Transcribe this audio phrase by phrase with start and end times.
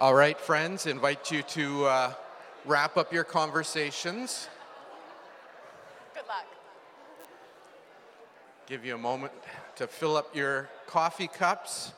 [0.00, 2.12] All right, friends, invite you to uh,
[2.64, 4.48] wrap up your conversations.
[6.14, 6.46] Good luck.
[8.68, 9.32] Give you a moment
[9.74, 11.94] to fill up your coffee cups.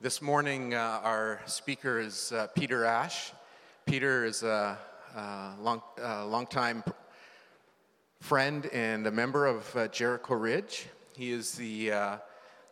[0.00, 3.32] This morning, uh, our speaker is uh, Peter Ash.
[3.84, 4.78] Peter is a,
[5.14, 6.82] a long, uh, longtime
[8.24, 10.86] friend and a member of uh, Jericho Ridge.
[11.14, 12.16] He is the, uh,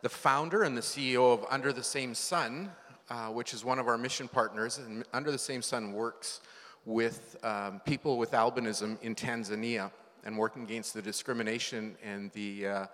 [0.01, 2.71] the founder and the CEO of Under the Same Sun,
[3.11, 4.79] uh, which is one of our mission partners.
[4.79, 6.41] And Under the Same Sun works
[6.85, 9.91] with um, people with albinism in Tanzania
[10.23, 12.85] and working against the discrimination and the uh,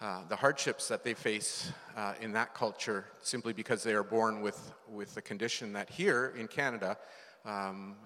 [0.00, 4.40] uh, the hardships that they face uh, in that culture simply because they are born
[4.40, 6.96] with, with the condition that here in Canada
[7.44, 7.96] um,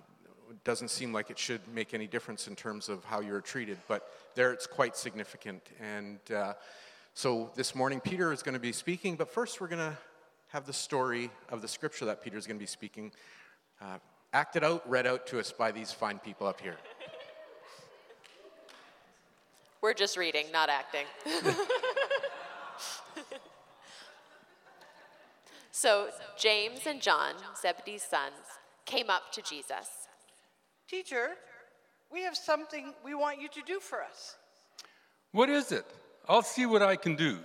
[0.62, 4.12] doesn't seem like it should make any difference in terms of how you're treated, but
[4.34, 5.62] there it's quite significant.
[5.80, 6.55] And uh,
[7.14, 9.97] so this morning, Peter is going to be speaking, but first we're going to
[10.48, 13.10] have the story of the scripture that Peter is going to be speaking
[13.80, 13.98] uh,
[14.32, 16.77] acted out, read out to us by these fine people up here.
[19.80, 21.06] We're just reading, not acting.
[25.70, 28.34] so James and John, Zebedee's sons,
[28.86, 30.03] came up to Jesus.
[30.88, 31.30] Teacher,
[32.12, 34.36] we have something we want you to do for us.
[35.32, 35.86] What is it?
[36.28, 37.38] I'll see what I can do.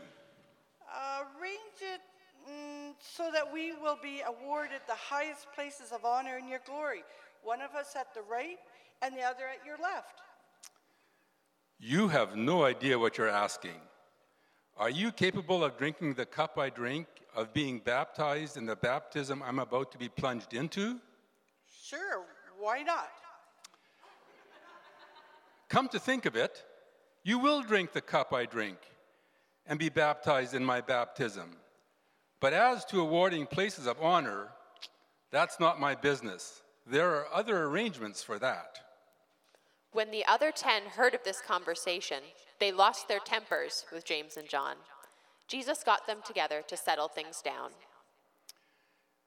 [1.19, 2.01] Arrange it
[2.49, 7.03] mm, so that we will be awarded the highest places of honor in your glory.
[7.43, 8.57] One of us at the right
[9.01, 10.21] and the other at your left.
[11.79, 13.79] You have no idea what you're asking.
[14.77, 19.41] Are you capable of drinking the cup I drink, of being baptized in the baptism
[19.41, 20.99] I'm about to be plunged into?
[21.83, 22.23] Sure,
[22.59, 23.09] why not?
[25.69, 26.63] Come to think of it,
[27.23, 28.77] you will drink the cup I drink
[29.67, 31.51] and be baptized in my baptism.
[32.39, 34.49] But as to awarding places of honor,
[35.31, 36.63] that's not my business.
[36.87, 38.79] There are other arrangements for that.
[39.91, 42.19] When the other ten heard of this conversation,
[42.59, 44.75] they lost their tempers with James and John.
[45.47, 47.71] Jesus got them together to settle things down.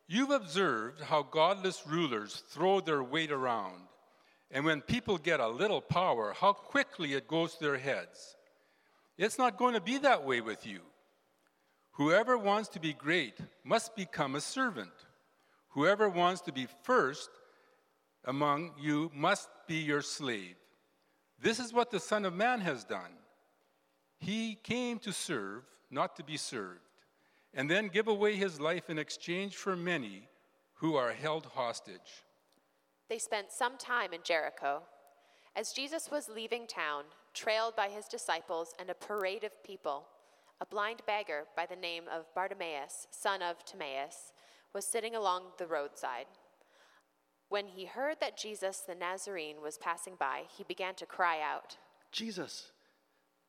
[0.08, 3.82] You've observed how godless rulers throw their weight around,
[4.52, 8.36] and when people get a little power, how quickly it goes to their heads.
[9.16, 10.80] It's not going to be that way with you.
[11.92, 14.92] Whoever wants to be great must become a servant.
[15.70, 17.30] Whoever wants to be first
[18.26, 20.56] among you must be your slave.
[21.40, 23.12] This is what the Son of Man has done.
[24.19, 26.80] He came to serve, not to be served,
[27.54, 30.28] and then give away his life in exchange for many
[30.74, 32.22] who are held hostage.
[33.12, 34.81] They spent some time in Jericho.
[35.55, 40.06] As Jesus was leaving town, trailed by his disciples and a parade of people,
[40.62, 44.33] a blind beggar by the name of Bartimaeus, son of Timaeus,
[44.73, 46.25] was sitting along the roadside.
[47.50, 51.77] When he heard that Jesus the Nazarene was passing by, he began to cry out,
[52.12, 52.73] Jesus,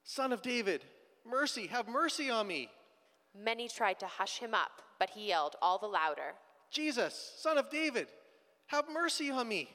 [0.04, 0.84] son of David,
[1.26, 2.70] mercy, have mercy on me.
[3.34, 6.34] Many tried to hush him up, but he yelled all the louder,
[6.70, 8.08] Jesus, son of David,
[8.74, 9.70] have mercy on me.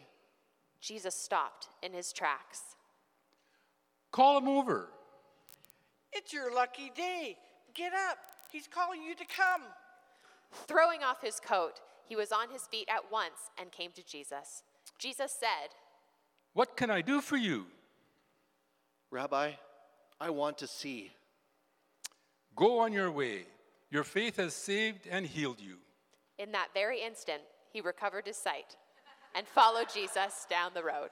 [0.81, 2.61] Jesus stopped in his tracks.
[4.11, 4.89] Call him over.
[6.13, 7.37] It's your lucky day.
[7.75, 8.19] Get up.
[8.51, 9.63] He's calling you to come.
[10.67, 11.75] Throwing off his coat,
[12.09, 14.65] he was on his feet at once and came to Jesus.
[14.99, 15.71] Jesus said,
[16.55, 17.67] What can I do for you?
[19.13, 19.53] Rabbi,
[20.21, 21.13] I want to see.
[22.57, 23.47] Go on your way.
[23.91, 25.77] Your faith has saved and healed you.
[26.39, 27.43] In that very instant,
[27.73, 28.77] he recovered his sight
[29.35, 31.11] and follow Jesus down the road.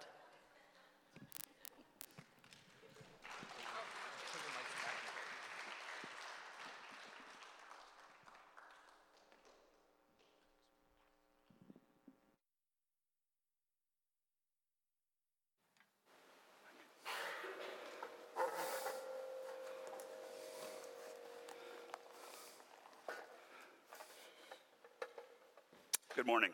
[26.16, 26.50] Good morning,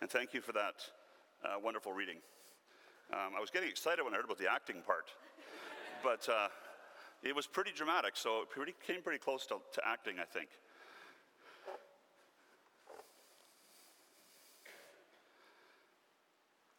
[0.00, 0.76] and thank you for that
[1.44, 2.16] uh, wonderful reading.
[3.12, 5.10] Um, I was getting excited when I heard about the acting part,
[6.02, 6.48] but uh,
[7.22, 10.48] it was pretty dramatic, so it pretty, came pretty close to, to acting, I think.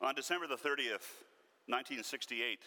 [0.02, 1.06] On December the 30th,
[1.68, 2.58] 1968,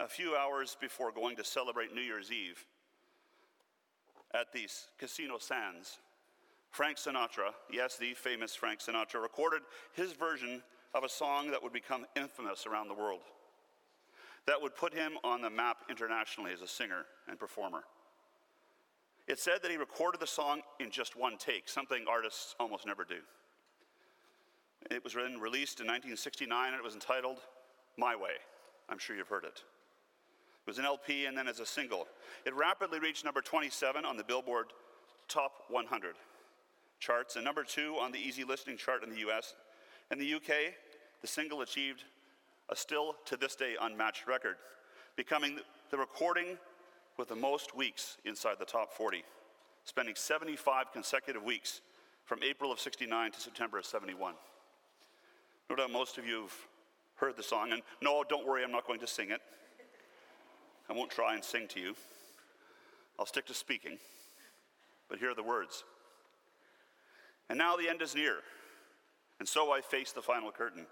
[0.00, 2.66] a few hours before going to celebrate New Year's Eve
[4.34, 4.66] at the
[4.98, 5.98] Casino Sands,
[6.70, 9.62] Frank Sinatra, yes, the famous Frank Sinatra, recorded
[9.92, 10.62] his version
[10.94, 13.22] of a song that would become infamous around the world.
[14.46, 17.82] that would put him on the map internationally as a singer and performer.
[19.28, 23.04] It said that he recorded the song in just one take, something artists almost never
[23.04, 23.18] do.
[24.90, 27.38] It was written, released in 1969, and it was entitled
[27.98, 28.40] My Way.
[28.88, 29.62] I'm sure you've heard it.
[30.66, 32.08] It was an LP and then as a single.
[32.46, 34.68] It rapidly reached number 27 on the Billboard
[35.28, 36.16] Top 100
[37.00, 39.54] charts and number two on the easy listening chart in the US.
[40.10, 40.74] In the UK,
[41.22, 42.04] the single achieved
[42.68, 44.56] a still to this day unmatched record,
[45.16, 45.58] becoming
[45.90, 46.58] the recording
[47.18, 49.24] with the most weeks inside the top 40,
[49.84, 51.80] spending 75 consecutive weeks
[52.24, 54.34] from April of 69 to September of 71.
[55.68, 56.54] No doubt most of you have
[57.16, 59.40] heard the song, and no, don't worry, I'm not going to sing it.
[60.88, 61.94] I won't try and sing to you.
[63.18, 63.98] I'll stick to speaking.
[65.08, 65.84] But here are the words.
[67.50, 68.36] And now the end is near,
[69.40, 70.86] and so I face the final curtain.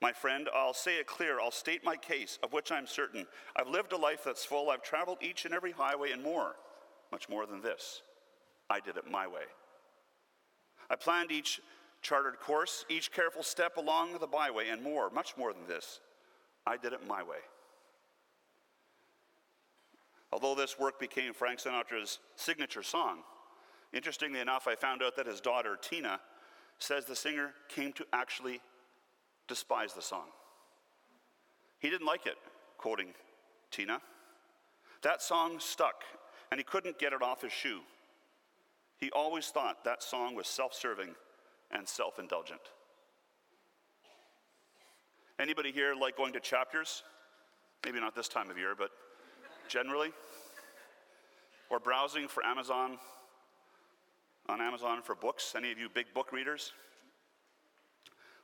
[0.00, 1.40] My friend, I'll say it clear.
[1.40, 3.24] I'll state my case, of which I'm certain.
[3.54, 4.68] I've lived a life that's full.
[4.68, 6.56] I've traveled each and every highway and more,
[7.12, 8.02] much more than this.
[8.68, 9.44] I did it my way.
[10.90, 11.60] I planned each
[12.02, 16.00] chartered course, each careful step along the byway, and more, much more than this.
[16.66, 17.38] I did it my way.
[20.32, 23.18] Although this work became Frank Sinatra's signature song,
[23.92, 26.20] interestingly enough, I found out that his daughter, Tina,
[26.78, 28.60] says the singer came to actually
[29.48, 30.26] despise the song.
[31.78, 32.36] He didn't like it,
[32.78, 33.08] quoting
[33.70, 34.00] Tina.
[35.02, 36.04] That song stuck,
[36.50, 37.80] and he couldn't get it off his shoe.
[38.98, 41.14] He always thought that song was self serving
[41.72, 42.60] and self indulgent.
[45.40, 47.02] Anybody here like going to chapters?
[47.84, 48.90] Maybe not this time of year, but
[49.66, 50.12] generally?
[51.68, 52.98] Or browsing for Amazon,
[54.48, 55.54] on Amazon for books?
[55.56, 56.72] Any of you big book readers?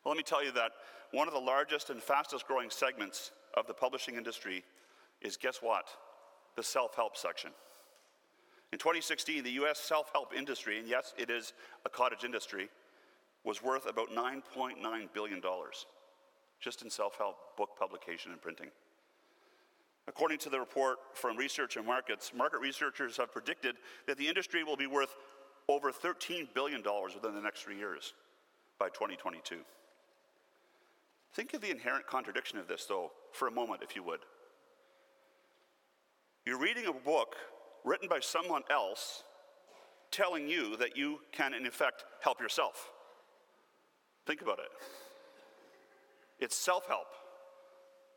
[0.04, 0.72] Well, let me tell you that
[1.12, 4.64] one of the largest and fastest growing segments of the publishing industry
[5.20, 5.88] is guess what?
[6.56, 7.50] The self help section.
[8.72, 11.52] In 2016, the US self help industry, and yes, it is
[11.84, 12.68] a cottage industry,
[13.44, 14.76] was worth about $9.9
[15.14, 15.42] billion
[16.60, 18.68] just in self help book publication and printing.
[20.06, 24.64] According to the report from Research and Markets, market researchers have predicted that the industry
[24.64, 25.14] will be worth
[25.68, 26.82] over $13 billion
[27.14, 28.14] within the next three years
[28.78, 29.56] by 2022.
[31.34, 34.20] Think of the inherent contradiction of this, though, for a moment, if you would.
[36.46, 37.36] You're reading a book
[37.84, 39.22] written by someone else
[40.10, 42.90] telling you that you can, in effect, help yourself.
[44.26, 44.70] Think about it.
[46.38, 47.08] It's self help.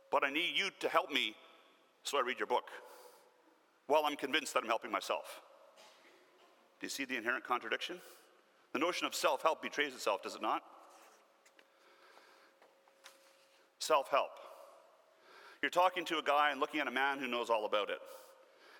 [0.10, 1.36] But I need you to help me,
[2.04, 2.70] so I read your book.
[3.88, 5.42] While I'm convinced that I'm helping myself.
[6.82, 7.98] Do you see the inherent contradiction?
[8.74, 10.64] The notion of self help betrays itself, does it not?
[13.78, 14.32] Self help.
[15.62, 18.00] You're talking to a guy and looking at a man who knows all about it.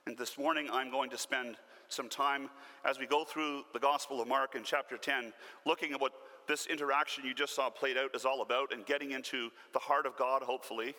[0.08, 1.58] And this morning, I'm going to spend
[1.90, 2.50] some time
[2.84, 5.32] as we go through the Gospel of Mark in chapter 10,
[5.68, 6.14] looking at what
[6.48, 10.08] this interaction you just saw played out is all about and getting into the heart
[10.08, 10.96] of God, hopefully.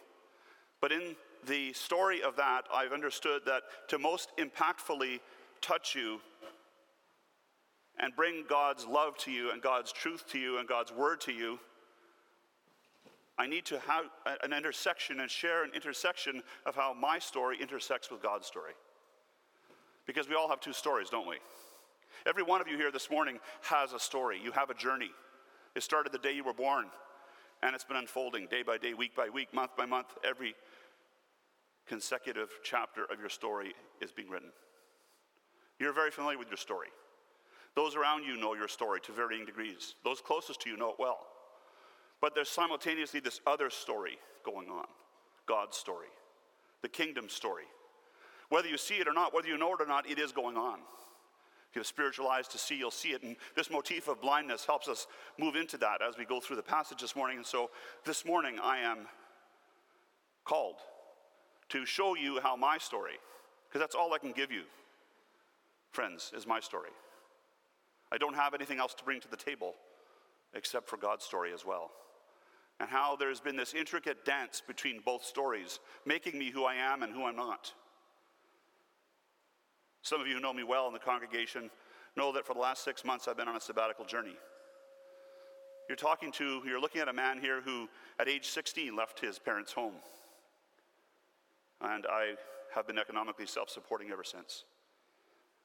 [0.80, 1.16] But in
[1.48, 5.18] the story of that, I've understood that to most impactfully
[5.60, 6.20] touch you
[7.98, 11.32] and bring God's love to you and God's truth to you and God's word to
[11.32, 11.58] you,
[13.38, 14.04] I need to have
[14.42, 18.72] an intersection and share an intersection of how my story intersects with God's story.
[20.06, 21.36] Because we all have two stories, don't we?
[22.26, 24.38] Every one of you here this morning has a story.
[24.42, 25.10] You have a journey.
[25.74, 26.86] It started the day you were born,
[27.62, 30.08] and it's been unfolding day by day, week by week, month by month.
[30.22, 30.54] Every
[31.86, 34.50] consecutive chapter of your story is being written.
[35.78, 36.88] You're very familiar with your story.
[37.74, 39.94] Those around you know your story to varying degrees.
[40.04, 41.26] Those closest to you know it well.
[42.20, 44.86] But there's simultaneously this other story going on
[45.46, 46.08] God's story,
[46.82, 47.64] the kingdom story.
[48.48, 50.56] Whether you see it or not, whether you know it or not, it is going
[50.56, 50.78] on.
[51.70, 53.22] If you have spiritual eyes to see, you'll see it.
[53.22, 55.06] And this motif of blindness helps us
[55.38, 57.38] move into that as we go through the passage this morning.
[57.38, 57.70] And so
[58.04, 59.06] this morning, I am
[60.44, 60.76] called
[61.70, 63.14] to show you how my story,
[63.68, 64.64] because that's all I can give you,
[65.92, 66.90] friends, is my story.
[68.12, 69.74] I don't have anything else to bring to the table
[70.54, 71.90] except for God's story as well.
[72.78, 77.02] And how there's been this intricate dance between both stories, making me who I am
[77.02, 77.72] and who I'm not.
[80.02, 81.70] Some of you who know me well in the congregation
[82.14, 84.36] know that for the last six months I've been on a sabbatical journey.
[85.88, 87.88] You're talking to, you're looking at a man here who,
[88.18, 89.94] at age 16, left his parents' home.
[91.80, 92.34] And I
[92.74, 94.64] have been economically self supporting ever since.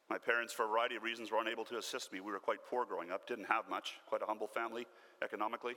[0.09, 2.21] My parents, for a variety of reasons, were unable to assist me.
[2.21, 4.87] We were quite poor growing up, didn't have much, quite a humble family
[5.21, 5.73] economically.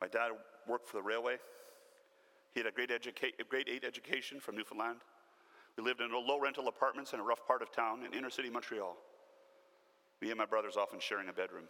[0.00, 0.30] My dad
[0.66, 1.36] worked for the railway,
[2.52, 5.00] He had a grade, educa- grade 8 education from Newfoundland.
[5.76, 8.50] We lived in low rental apartments in a rough part of town in inner city
[8.50, 8.96] Montreal.
[10.20, 11.64] Me and my brothers often sharing a bedroom.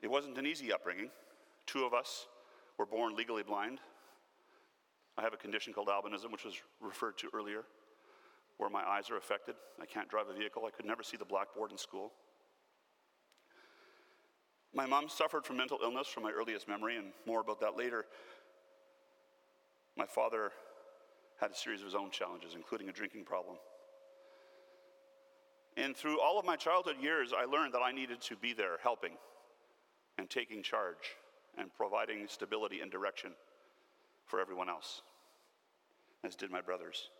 [0.00, 1.10] It wasn't an easy upbringing.
[1.66, 2.26] Two of us
[2.78, 3.80] were born legally blind.
[5.18, 7.64] I have a condition called albinism, which was referred to earlier,
[8.58, 9.54] where my eyes are affected.
[9.80, 10.64] I can't drive a vehicle.
[10.66, 12.12] I could never see the blackboard in school.
[14.74, 18.04] My mom suffered from mental illness from my earliest memory, and more about that later.
[19.96, 20.52] My father
[21.40, 23.56] had a series of his own challenges, including a drinking problem.
[25.76, 28.78] And through all of my childhood years, I learned that I needed to be there
[28.82, 29.12] helping
[30.18, 31.16] and taking charge
[31.56, 33.32] and providing stability and direction
[34.26, 35.02] for everyone else,
[36.24, 37.10] as did my brothers.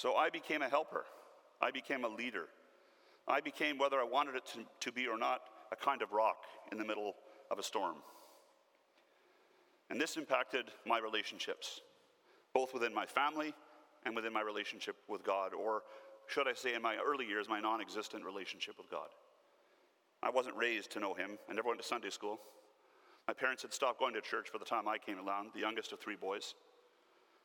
[0.00, 1.04] So I became a helper,
[1.60, 2.46] I became a leader.
[3.28, 5.42] I became, whether I wanted it to, to be or not,
[5.72, 7.16] a kind of rock in the middle
[7.50, 7.96] of a storm.
[9.90, 11.82] And this impacted my relationships,
[12.54, 13.52] both within my family
[14.06, 15.82] and within my relationship with God, or
[16.28, 19.08] should I say, in my early years, my non existent relationship with God.
[20.22, 21.36] I wasn't raised to know Him.
[21.50, 22.38] I never went to Sunday school.
[23.28, 25.92] My parents had stopped going to church by the time I came along, the youngest
[25.92, 26.54] of three boys.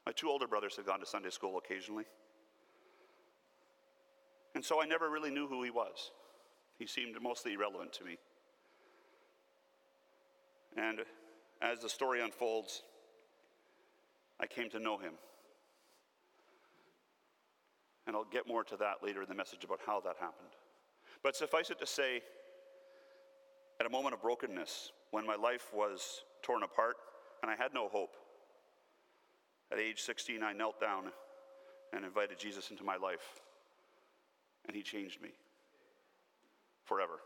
[0.05, 2.05] My two older brothers had gone to Sunday school occasionally.
[4.55, 6.11] And so I never really knew who he was.
[6.79, 8.17] He seemed mostly irrelevant to me.
[10.77, 10.99] And
[11.61, 12.81] as the story unfolds,
[14.39, 15.13] I came to know him.
[18.07, 20.51] And I'll get more to that later in the message about how that happened.
[21.21, 22.21] But suffice it to say,
[23.79, 26.95] at a moment of brokenness, when my life was torn apart
[27.41, 28.15] and I had no hope,
[29.71, 31.05] at age 16, I knelt down
[31.91, 33.41] and invited Jesus into my life
[34.67, 35.29] and he changed me
[36.83, 37.19] forever.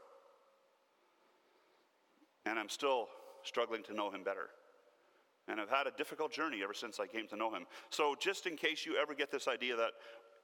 [2.45, 3.07] And I'm still
[3.43, 4.49] struggling to know him better.
[5.47, 7.65] And I've had a difficult journey ever since I came to know him.
[7.89, 9.91] So, just in case you ever get this idea that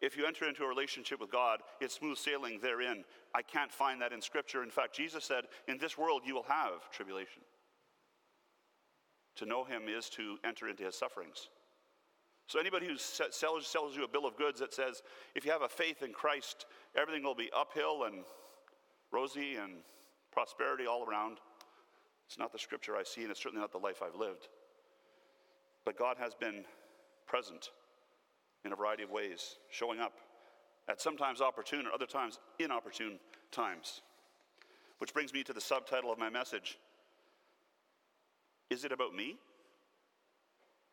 [0.02, 4.02] if you enter into a relationship with God, it's smooth sailing therein, I can't find
[4.02, 4.64] that in Scripture.
[4.64, 7.44] In fact, Jesus said, In this world you will have tribulation.
[9.38, 11.50] To know him is to enter into his sufferings.
[12.48, 15.02] So, anybody who sells, sells you a bill of goods that says,
[15.34, 18.24] if you have a faith in Christ, everything will be uphill and
[19.12, 19.78] rosy and
[20.32, 21.40] prosperity all around,
[22.28, 24.48] it's not the scripture I see, and it's certainly not the life I've lived.
[25.86, 26.66] But God has been
[27.28, 27.70] present
[28.64, 30.14] in a variety of ways, showing up
[30.90, 33.20] at sometimes opportune or other times inopportune
[33.52, 34.02] times.
[35.00, 36.78] Which brings me to the subtitle of my message
[38.70, 39.38] Is it about me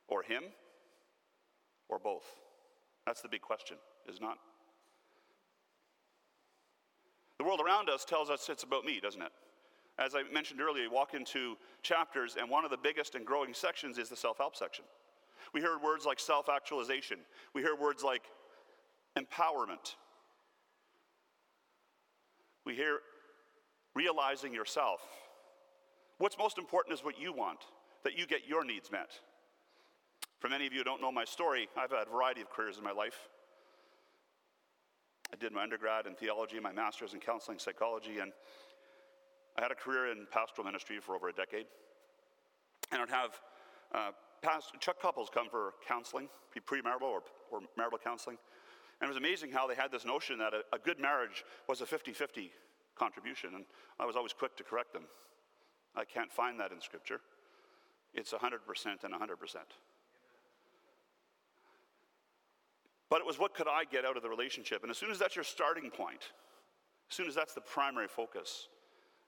[0.09, 0.45] or him?
[1.93, 2.25] Or both?
[3.07, 3.77] That's the big question,
[4.09, 4.39] is not?
[7.39, 9.33] The world around us tells us it's about me, doesn't it?
[9.99, 13.53] As I mentioned earlier, you walk into chapters, and one of the biggest and growing
[13.53, 14.85] sections is the self help section.
[15.53, 17.19] We hear words like self actualization,
[17.55, 18.23] we hear words like
[19.19, 19.97] empowerment.
[22.65, 23.01] We hear
[23.95, 25.01] realizing yourself.
[26.19, 27.59] What's most important is what you want,
[28.05, 29.11] that you get your needs met.
[30.43, 32.77] For many of you who don't know my story, I've had a variety of careers
[32.77, 33.29] in my life.
[35.33, 38.33] I did my undergrad in theology, my master's in counseling psychology, and
[39.57, 41.67] I had a career in pastoral ministry for over a decade.
[42.91, 43.41] And I'd have
[43.95, 44.11] uh,
[44.43, 46.29] past, Chuck couples come for counseling,
[46.67, 47.23] premarital or,
[47.53, 48.37] or marital counseling.
[49.01, 51.83] And it was amazing how they had this notion that a, a good marriage was
[51.83, 52.51] a 50 50
[52.99, 53.51] contribution.
[53.55, 53.65] And
[54.01, 55.05] I was always quick to correct them.
[55.95, 57.21] I can't find that in Scripture.
[58.13, 58.59] It's 100%
[59.05, 59.57] and 100%.
[63.13, 64.81] But it was what could I get out of the relationship?
[64.81, 66.33] And as soon as that's your starting point,
[67.11, 68.69] as soon as that's the primary focus,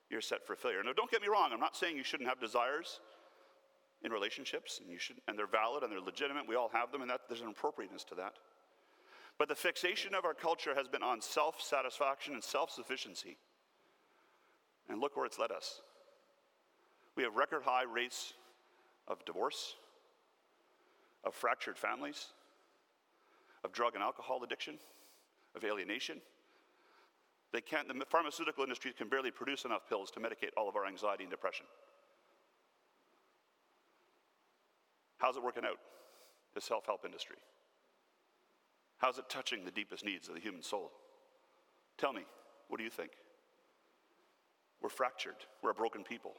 [0.09, 0.83] you're set for failure.
[0.83, 3.01] Now, don't get me wrong, I'm not saying you shouldn't have desires
[4.03, 6.49] in relationships, and, you should, and they're valid and they're legitimate.
[6.49, 8.37] We all have them, and that, there's an appropriateness to that.
[9.37, 13.37] But the fixation of our culture has been on self satisfaction and self sufficiency.
[14.89, 15.83] And look where it's led us.
[17.17, 18.33] We have record high rates
[19.09, 19.75] of divorce,
[21.23, 22.29] of fractured families,
[23.65, 24.79] of drug and alcohol addiction,
[25.57, 26.21] of alienation.
[27.53, 30.87] They can't, the pharmaceutical industry can barely produce enough pills to medicate all of our
[30.87, 31.67] anxiety and depression.
[35.19, 35.79] How's it working out,
[36.55, 37.37] the self help industry?
[38.99, 40.91] How's it touching the deepest needs of the human soul?
[41.97, 42.23] Tell me,
[42.69, 43.13] what do you think?
[44.83, 46.33] We're fractured, we're a broken people.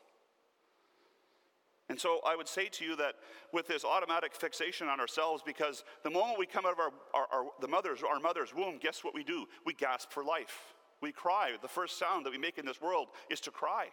[1.95, 3.13] And so I would say to you that
[3.53, 7.27] with this automatic fixation on ourselves, because the moment we come out of our, our,
[7.31, 9.45] our, the mother's, our mother's womb, guess what we do?
[9.65, 10.73] We gasp for life.
[10.99, 11.51] We cry.
[11.61, 13.85] The first sound that we make in this world is to cry.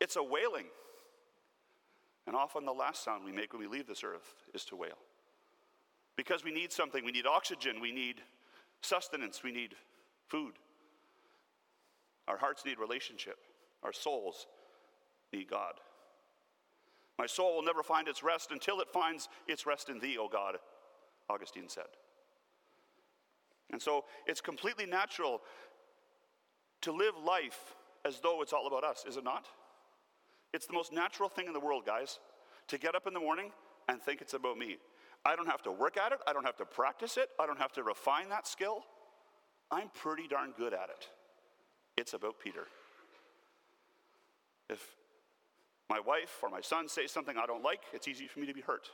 [0.00, 0.64] It's a wailing.
[2.26, 4.98] And often the last sound we make when we leave this earth is to wail.
[6.16, 7.04] Because we need something.
[7.04, 7.80] We need oxygen.
[7.80, 8.16] We need
[8.80, 9.44] sustenance.
[9.44, 9.76] We need
[10.26, 10.54] food.
[12.26, 13.36] Our hearts need relationship.
[13.84, 14.48] Our souls
[15.32, 15.74] need God.
[17.18, 20.28] My soul will never find its rest until it finds its rest in thee, O
[20.28, 20.56] God,
[21.28, 21.88] Augustine said.
[23.72, 25.42] And so it's completely natural
[26.82, 29.46] to live life as though it's all about us, is it not?
[30.54, 32.20] It's the most natural thing in the world, guys,
[32.68, 33.50] to get up in the morning
[33.88, 34.76] and think it's about me.
[35.24, 37.58] I don't have to work at it, I don't have to practice it, I don't
[37.58, 38.84] have to refine that skill.
[39.70, 41.08] I'm pretty darn good at it.
[41.96, 42.66] It's about Peter.
[44.70, 44.96] If
[45.88, 48.54] my wife or my son say something I don't like, it's easy for me to
[48.54, 48.88] be hurt.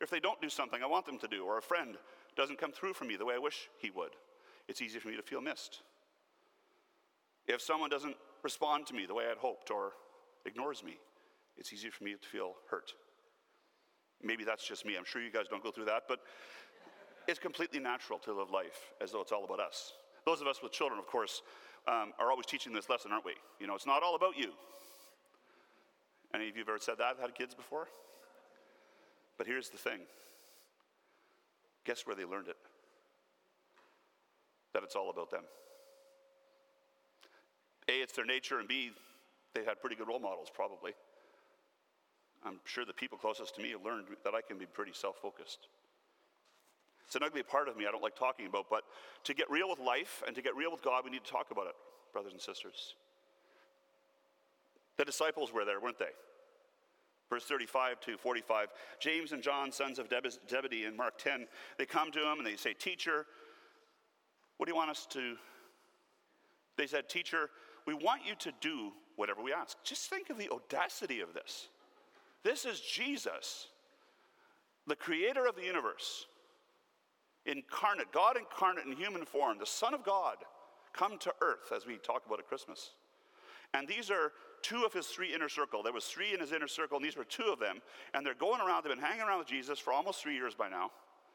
[0.00, 1.96] If they don't do something I want them to do, or a friend
[2.36, 4.12] doesn't come through for me the way I wish he would,
[4.68, 5.82] it's easy for me to feel missed.
[7.46, 9.92] If someone doesn't respond to me the way I'd hoped or
[10.46, 10.98] ignores me,
[11.56, 12.92] it's easy for me to feel hurt.
[14.22, 14.96] Maybe that's just me.
[14.96, 16.20] I'm sure you guys don't go through that, but
[17.28, 19.92] it's completely natural to live life as though it's all about us.
[20.24, 21.42] Those of us with children, of course,
[21.88, 23.34] um, are always teaching this lesson, aren't we?
[23.60, 24.52] You know, it's not all about you.
[26.34, 27.88] Any of you have ever said that, I've had kids before?
[29.38, 30.00] But here's the thing
[31.84, 32.56] guess where they learned it?
[34.72, 35.42] That it's all about them.
[37.88, 38.92] A, it's their nature, and B,
[39.54, 40.92] they had pretty good role models, probably.
[42.44, 45.16] I'm sure the people closest to me have learned that I can be pretty self
[45.20, 45.68] focused.
[47.06, 48.84] It's an ugly part of me I don't like talking about, but
[49.24, 51.50] to get real with life and to get real with God, we need to talk
[51.50, 51.74] about it,
[52.12, 52.94] brothers and sisters.
[54.98, 56.12] The disciples were there, weren't they?
[57.30, 58.68] Verse 35 to 45.
[59.00, 60.08] James and John, sons of
[60.50, 61.46] Zebedee, in Mark 10,
[61.78, 63.26] they come to him and they say, Teacher,
[64.58, 65.36] what do you want us to?
[66.76, 67.48] They said, Teacher,
[67.86, 69.78] we want you to do whatever we ask.
[69.82, 71.68] Just think of the audacity of this.
[72.44, 73.68] This is Jesus,
[74.86, 76.26] the creator of the universe,
[77.46, 80.36] incarnate, God incarnate in human form, the Son of God,
[80.92, 82.90] come to earth as we talk about at Christmas.
[83.74, 85.82] And these are two of his three inner circle.
[85.82, 87.80] There was three in his inner circle, and these were two of them.
[88.14, 90.68] And they're going around, they've been hanging around with Jesus for almost three years by
[90.68, 90.90] now.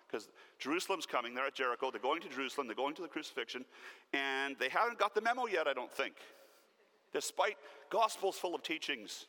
[0.08, 3.66] Because Jerusalem's coming, they're at Jericho, they're going to Jerusalem, they're going to the crucifixion,
[4.14, 6.14] and they haven't got the memo yet, I don't think,
[7.12, 7.58] despite
[7.90, 9.26] Gospels full of teachings.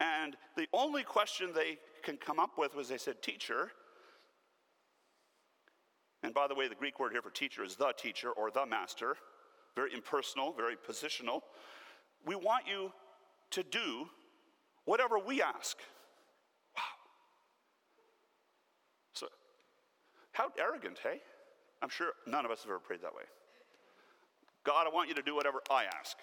[0.00, 3.70] And the only question they can come up with was they said, Teacher,
[6.22, 8.66] and by the way, the Greek word here for teacher is the teacher or the
[8.66, 9.16] master,
[9.76, 11.42] very impersonal, very positional.
[12.26, 12.92] We want you
[13.50, 14.06] to do
[14.84, 15.78] whatever we ask.
[16.76, 16.82] Wow.
[19.14, 19.26] So,
[20.32, 21.20] how arrogant, hey?
[21.82, 23.22] I'm sure none of us have ever prayed that way.
[24.64, 26.16] God, I want you to do whatever I ask.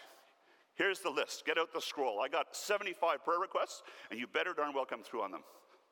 [0.75, 1.45] Here's the list.
[1.45, 2.19] Get out the scroll.
[2.19, 3.81] I got 75 prayer requests,
[4.12, 5.41] and you better darn well come through on them.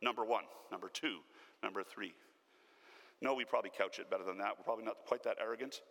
[0.01, 1.19] Number one, number two,
[1.63, 2.13] number three.
[3.21, 4.51] No, we probably couch it better than that.
[4.57, 5.81] We're probably not quite that arrogant.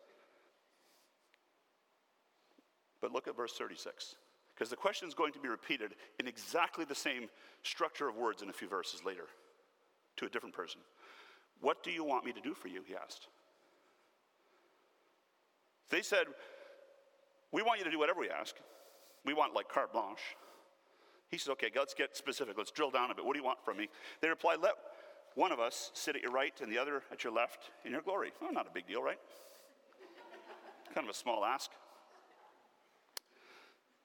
[3.03, 4.15] But look at verse 36,
[4.55, 7.29] because the question is going to be repeated in exactly the same
[7.65, 9.25] structure of words in a few verses later
[10.17, 10.81] to a different person.
[11.61, 12.83] What do you want me to do for you?
[12.87, 13.27] He asked.
[15.91, 16.27] They said,
[17.53, 18.55] We want you to do whatever we ask.
[19.25, 20.37] We want like carte blanche.
[21.29, 22.57] He says, Okay, let's get specific.
[22.57, 23.25] Let's drill down a bit.
[23.25, 23.89] What do you want from me?
[24.21, 24.75] They replied, Let
[25.35, 28.03] one of us sit at your right and the other at your left in your
[28.03, 28.33] glory.
[28.41, 29.19] Oh, not a big deal, right?
[30.95, 31.71] kind of a small ask.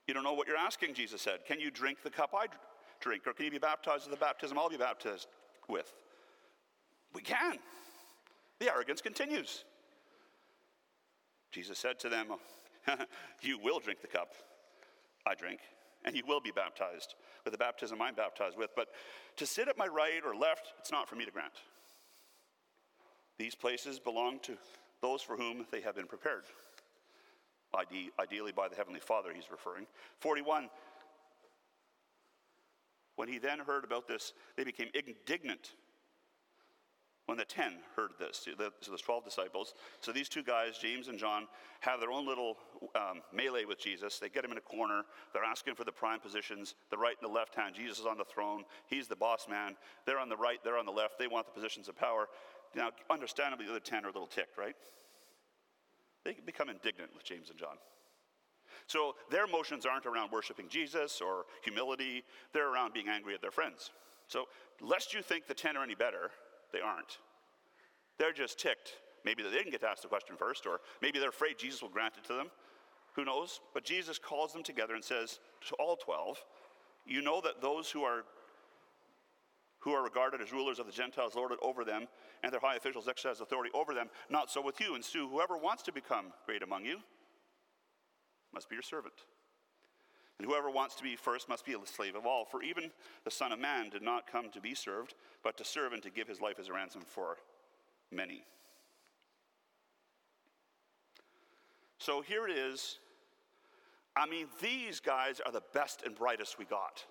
[0.07, 1.45] You don't know what you're asking, Jesus said.
[1.45, 2.45] Can you drink the cup I
[3.01, 3.27] drink?
[3.27, 5.27] Or can you be baptized with the baptism I'll be baptized
[5.67, 5.93] with?
[7.13, 7.57] We can.
[8.59, 9.65] The arrogance continues.
[11.51, 12.27] Jesus said to them,
[13.41, 14.33] You will drink the cup
[15.25, 15.59] I drink,
[16.05, 18.71] and you will be baptized with the baptism I'm baptized with.
[18.75, 18.87] But
[19.37, 21.53] to sit at my right or left, it's not for me to grant.
[23.37, 24.57] These places belong to
[25.01, 26.43] those for whom they have been prepared.
[28.19, 29.85] Ideally by the Heavenly Father, he's referring.
[30.19, 30.69] 41.
[33.15, 35.73] When he then heard about this, they became indignant
[37.27, 39.73] when the 10 heard this, so there's 12 disciples.
[39.99, 41.47] So these two guys, James and John,
[41.81, 42.57] have their own little
[42.95, 44.17] um, melee with Jesus.
[44.17, 45.03] They get him in a corner.
[45.33, 47.75] They're asking for the prime positions, the right and the left hand.
[47.75, 48.63] Jesus is on the throne.
[48.87, 49.75] He's the boss man.
[50.05, 51.19] They're on the right, they're on the left.
[51.19, 52.29] They want the positions of power.
[52.73, 54.75] Now, understandably, the other 10 are a little ticked, right?
[56.27, 57.77] They become indignant with James and John.
[58.85, 63.51] So their emotions aren't around worshiping Jesus or humility, they're around being angry at their
[63.51, 63.91] friends.
[64.27, 64.43] So,
[64.81, 66.31] lest you think the 10 are any better,
[66.73, 67.19] they aren't.
[68.19, 68.97] They're just ticked.
[69.23, 71.89] Maybe they didn't get to ask the question first, or maybe they're afraid Jesus will
[71.89, 72.47] grant it to them.
[73.15, 73.61] Who knows?
[73.73, 76.43] But Jesus calls them together and says to all 12,
[77.05, 78.23] You know that those who are
[79.87, 82.07] who are regarded as rulers of the Gentiles lord it over them,
[82.43, 84.09] and their high officials exercise authority over them.
[84.29, 84.95] Not so with you.
[84.95, 86.97] And so whoever wants to become great among you
[88.53, 89.13] must be your servant.
[90.37, 92.43] And whoever wants to be first must be a slave of all.
[92.43, 92.91] For even
[93.23, 96.09] the Son of Man did not come to be served, but to serve and to
[96.09, 97.37] give his life as a ransom for
[98.11, 98.43] many.
[101.97, 102.99] So here it is.
[104.17, 107.05] I mean, these guys are the best and brightest we got.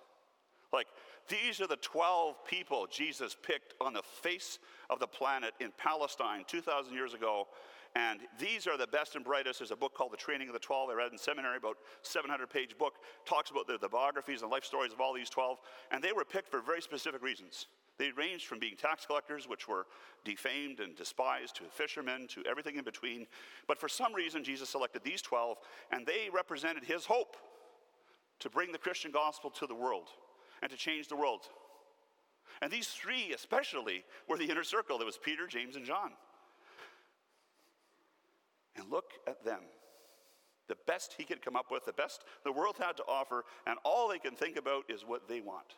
[0.71, 0.87] Like,
[1.27, 4.59] these are the 12 people Jesus picked on the face
[4.89, 7.47] of the planet in Palestine 2,000 years ago.
[7.95, 9.59] And these are the best and brightest.
[9.59, 12.49] There's a book called The Training of the 12 I read in seminary, about 700
[12.49, 15.57] page book, talks about the, the biographies and life stories of all these 12.
[15.91, 17.67] And they were picked for very specific reasons.
[17.97, 19.87] They ranged from being tax collectors, which were
[20.23, 23.25] defamed and despised, to fishermen, to everything in between.
[23.67, 25.57] But for some reason, Jesus selected these 12,
[25.91, 27.35] and they represented his hope
[28.39, 30.09] to bring the Christian gospel to the world
[30.61, 31.41] and to change the world.
[32.61, 34.97] And these three, especially, were the inner circle.
[34.97, 36.11] There was Peter, James, and John.
[38.75, 39.61] And look at them.
[40.67, 43.77] The best he could come up with, the best the world had to offer, and
[43.83, 45.75] all they can think about is what they want,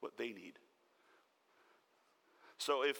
[0.00, 0.58] what they need.
[2.58, 2.98] So if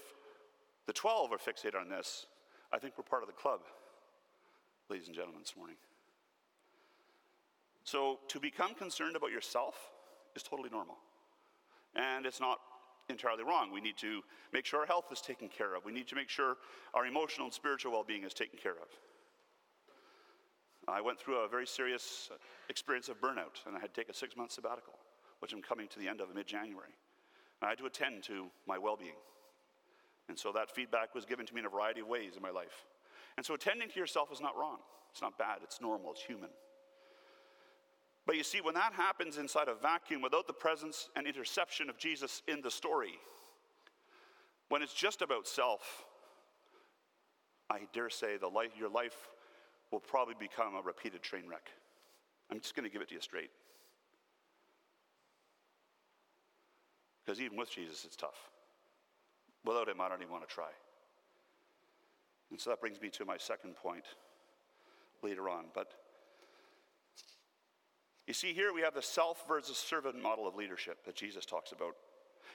[0.87, 2.26] the 12 are fixated on this,
[2.72, 3.61] I think we're part of the club,
[4.88, 5.76] ladies and gentlemen, this morning.
[7.85, 9.90] So to become concerned about yourself
[10.35, 10.96] is totally normal.
[11.94, 12.59] And it's not
[13.09, 13.72] entirely wrong.
[13.72, 14.22] We need to
[14.53, 15.85] make sure our health is taken care of.
[15.85, 16.57] We need to make sure
[16.94, 18.88] our emotional and spiritual well being is taken care of.
[20.87, 22.31] I went through a very serious
[22.68, 24.94] experience of burnout, and I had to take a six month sabbatical,
[25.40, 26.94] which I'm coming to the end of in mid January.
[27.61, 29.18] I had to attend to my well being.
[30.29, 32.51] And so that feedback was given to me in a variety of ways in my
[32.51, 32.85] life.
[33.37, 34.79] And so attending to yourself is not wrong,
[35.11, 36.51] it's not bad, it's normal, it's human.
[38.28, 41.96] But you see, when that happens inside a vacuum without the presence and interception of
[41.96, 43.14] Jesus in the story,
[44.68, 46.04] when it's just about self,
[47.70, 49.16] I dare say the life, your life
[49.90, 51.70] will probably become a repeated train wreck.
[52.52, 53.50] I'm just going to give it to you straight.
[57.24, 58.50] Because even with Jesus, it's tough.
[59.64, 60.68] Without him, I don't even want to try.
[62.50, 64.04] And so that brings me to my second point
[65.22, 65.64] later on.
[65.74, 65.94] But
[68.28, 71.72] you see, here we have the self versus servant model of leadership that Jesus talks
[71.72, 71.96] about.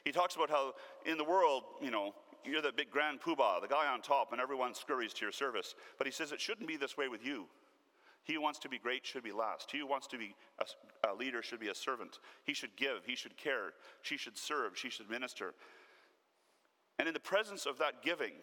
[0.05, 2.13] He talks about how in the world, you know,
[2.45, 5.73] you're the big grand poobah, the guy on top, and everyone scurries to your service.
[5.97, 7.45] But he says it shouldn't be this way with you.
[8.23, 9.71] He who wants to be great should be last.
[9.71, 12.19] He who wants to be a, a leader should be a servant.
[12.43, 15.55] He should give, he should care, she should serve, she should minister.
[16.99, 18.33] And in the presence of that giving,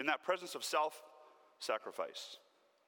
[0.00, 1.00] in that presence of self
[1.60, 2.38] sacrifice,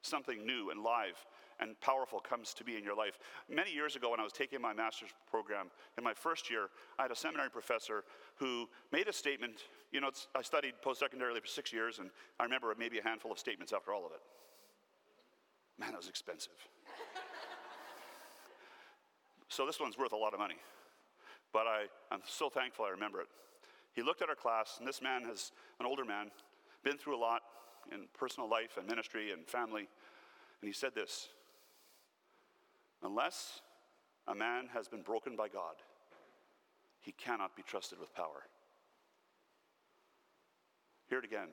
[0.01, 1.25] something new and live
[1.59, 3.17] and powerful comes to be in your life.
[3.49, 7.03] Many years ago, when I was taking my master's program, in my first year, I
[7.03, 8.03] had a seminary professor
[8.35, 9.63] who made a statement.
[9.91, 13.31] You know, I studied post secondarily for six years, and I remember maybe a handful
[13.31, 14.21] of statements after all of it.
[15.77, 16.53] Man, that was expensive.
[19.47, 20.57] so this one's worth a lot of money.
[21.53, 23.27] But I, I'm so thankful I remember it.
[23.93, 26.31] He looked at our class, and this man has, an older man,
[26.83, 27.41] been through a lot
[27.91, 29.87] in personal life and ministry and family.
[30.61, 31.29] And he said this
[33.05, 33.61] Unless
[34.27, 35.75] a man has been broken by God,
[37.01, 38.47] he cannot be trusted with power.
[41.07, 41.49] Hear it again.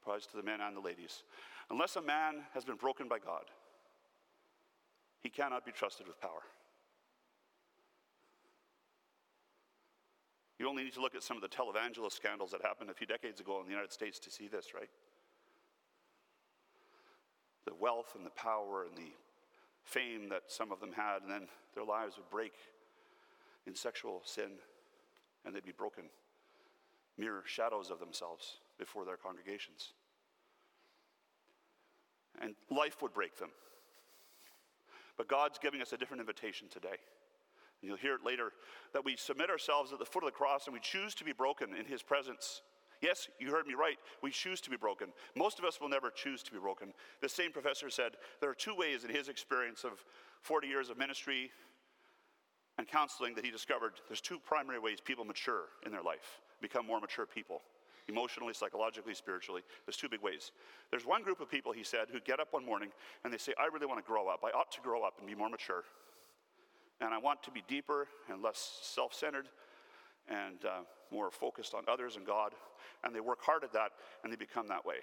[0.00, 1.24] Applies to the men and the ladies.
[1.68, 3.44] Unless a man has been broken by God,
[5.20, 6.42] he cannot be trusted with power.
[10.60, 13.06] You only need to look at some of the televangelist scandals that happened a few
[13.06, 14.90] decades ago in the United States to see this, right?
[17.66, 19.12] The wealth and the power and the
[19.84, 22.52] fame that some of them had, and then their lives would break
[23.66, 24.50] in sexual sin
[25.44, 26.04] and they'd be broken,
[27.16, 29.92] mere shadows of themselves before their congregations.
[32.40, 33.50] And life would break them.
[35.16, 36.88] But God's giving us a different invitation today.
[36.88, 38.52] And you'll hear it later
[38.92, 41.32] that we submit ourselves at the foot of the cross and we choose to be
[41.32, 42.62] broken in His presence.
[43.00, 43.96] Yes, you heard me right.
[44.22, 45.08] We choose to be broken.
[45.36, 46.92] Most of us will never choose to be broken.
[47.22, 50.04] The same professor said there are two ways in his experience of
[50.42, 51.50] 40 years of ministry
[52.78, 56.86] and counseling that he discovered there's two primary ways people mature in their life, become
[56.86, 57.62] more mature people
[58.08, 59.62] emotionally, psychologically, spiritually.
[59.86, 60.52] There's two big ways.
[60.90, 62.90] There's one group of people, he said, who get up one morning
[63.24, 64.40] and they say, I really want to grow up.
[64.44, 65.84] I ought to grow up and be more mature
[67.00, 69.46] and I want to be deeper and less self centered
[70.30, 72.52] and uh, more focused on others and God.
[73.04, 73.90] And they work hard at that
[74.22, 74.96] and they become that way.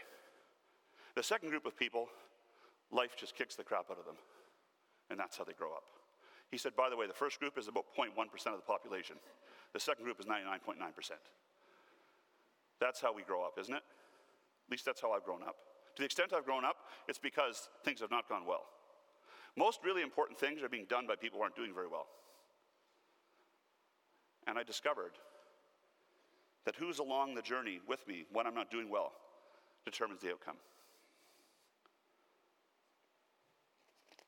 [1.16, 2.08] The second group of people,
[2.92, 4.16] life just kicks the crap out of them.
[5.10, 5.84] And that's how they grow up.
[6.52, 8.16] He said, by the way, the first group is about 0.1%
[8.48, 9.18] of the population.
[9.74, 10.78] The second group is 99.9%.
[12.80, 13.84] That's how we grow up, isn't it?
[14.68, 15.56] At least that's how I've grown up.
[15.96, 18.66] To the extent I've grown up, it's because things have not gone well.
[19.58, 22.06] Most really important things are being done by people who aren't doing very well.
[24.48, 25.12] And I discovered
[26.66, 29.12] that who's along the journey with me when I'm not doing well
[29.86, 30.58] determines the outcome.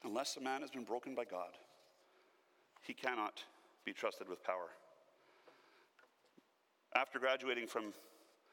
[0.04, 1.52] Unless a man has been broken by God,
[2.82, 3.44] he cannot
[3.86, 4.70] be trusted with power.
[6.96, 7.94] After graduating from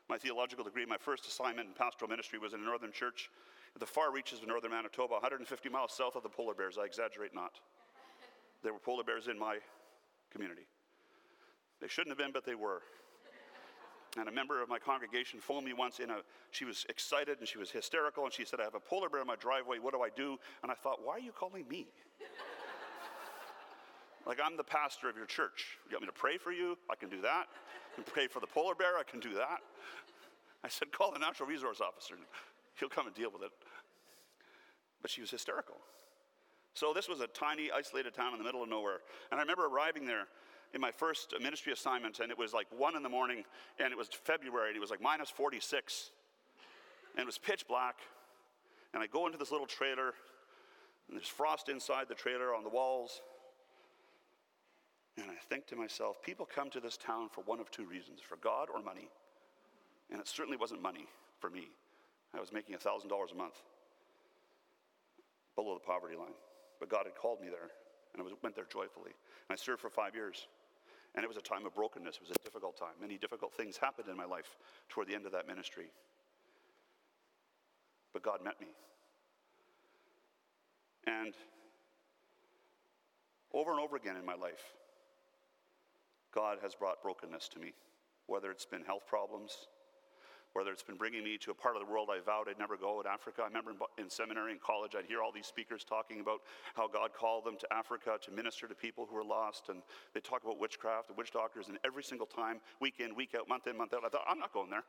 [0.09, 3.31] my theological degree, my first assignment in pastoral ministry was in a northern church
[3.75, 6.79] at the far reaches of northern Manitoba, 150 miles south of the polar bears.
[6.81, 7.61] I exaggerate not.
[8.63, 9.59] There were polar bears in my
[10.31, 10.67] community.
[11.81, 12.83] They shouldn't have been, but they were.
[14.19, 16.19] And a member of my congregation phoned me once in a,
[16.51, 19.21] she was excited and she was hysterical and she said, I have a polar bear
[19.21, 20.39] in my driveway, what do I do?
[20.63, 21.87] And I thought, why are you calling me?
[24.27, 25.79] like I'm the pastor of your church.
[25.91, 26.79] You want me to pray for you?
[26.91, 27.47] I can do that.
[27.97, 29.59] You can pray for the polar bear, I can do that.
[30.65, 32.15] I said, call the natural resource officer.
[32.81, 33.51] He'll come and deal with it.
[35.03, 35.77] But she was hysterical.
[36.75, 38.99] So this was a tiny, isolated town in the middle of nowhere.
[39.31, 40.27] And I remember arriving there
[40.77, 43.43] in my first ministry assignment, and it was like one in the morning,
[43.81, 46.11] and it was February, and it was like minus 46,
[47.17, 47.97] and it was pitch black.
[48.95, 50.13] And I go into this little trailer,
[51.09, 53.23] and there's frost inside the trailer on the walls.
[55.17, 58.21] And I think to myself, people come to this town for one of two reasons
[58.21, 59.09] for God or money.
[60.11, 61.09] And it certainly wasn't money
[61.41, 61.71] for me.
[62.35, 63.55] I was making $1,000 a month
[65.55, 66.37] below the poverty line.
[66.79, 67.71] But God had called me there,
[68.13, 69.13] and I went there joyfully.
[69.49, 70.47] And I served for five years.
[71.17, 72.17] And it was a time of brokenness.
[72.17, 72.93] It was a difficult time.
[73.01, 74.57] Many difficult things happened in my life
[74.89, 75.87] toward the end of that ministry.
[78.13, 78.69] But God met me.
[81.07, 81.35] And
[83.55, 84.75] over and over again in my life,
[86.35, 87.73] God has brought brokenness to me,
[88.27, 89.69] whether it's been health problems,
[90.53, 92.77] whether it's been bringing me to a part of the world I vowed I'd never
[92.77, 93.43] go in Africa.
[93.43, 96.41] I remember in, in seminary and college, I'd hear all these speakers talking about
[96.75, 99.69] how God called them to Africa to minister to people who were lost.
[99.69, 99.83] And
[100.15, 101.69] they talk about witchcraft and witch doctors.
[101.69, 104.39] And every single time, week in, week out, month in, month out, I thought, I'm
[104.39, 104.85] not going there.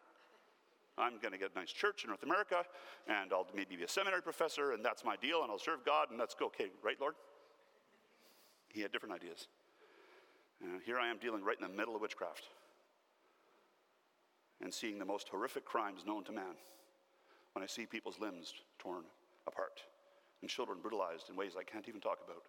[0.98, 2.64] I'm going to get a nice church in North America,
[3.08, 6.10] and I'll maybe be a seminary professor, and that's my deal, and I'll serve God,
[6.10, 6.48] and go.
[6.48, 7.14] Okay, right, Lord?
[8.70, 9.48] He had different ideas.
[10.60, 12.50] And here I am dealing right in the middle of witchcraft
[14.62, 16.56] and seeing the most horrific crimes known to man
[17.54, 19.04] when I see people's limbs torn
[19.48, 19.82] apart
[20.42, 22.44] and children brutalized in ways I can't even talk about.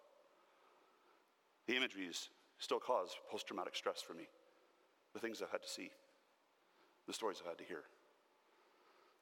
[1.67, 4.27] The imageries still cause post traumatic stress for me.
[5.13, 5.91] The things I've had to see,
[7.07, 7.83] the stories I've had to hear.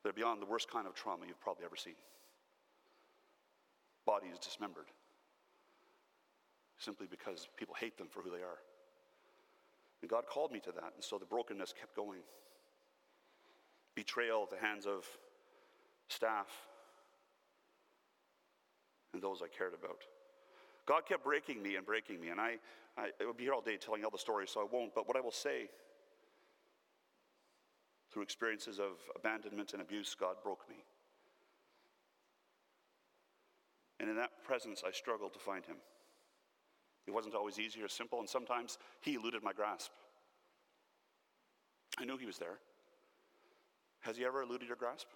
[0.04, 1.96] They're beyond the worst kind of trauma you've probably ever seen.
[4.06, 4.88] Bodies dismembered
[6.78, 8.60] simply because people hate them for who they are.
[10.02, 12.20] And God called me to that, and so the brokenness kept going
[13.98, 15.04] betrayal at the hands of
[16.08, 16.46] staff
[19.12, 20.04] and those I cared about.
[20.86, 22.58] God kept breaking me and breaking me, and I,
[22.96, 24.94] I, I would be here all day telling all the stories, so I won't.
[24.94, 25.70] But what I will say,
[28.12, 30.86] through experiences of abandonment and abuse, God broke me.
[34.00, 35.78] And in that presence, I struggled to find Him.
[37.08, 39.90] It wasn't always easy or simple, and sometimes He eluded my grasp.
[41.98, 42.60] I knew He was there.
[44.08, 45.08] Has he ever eluded your grasp?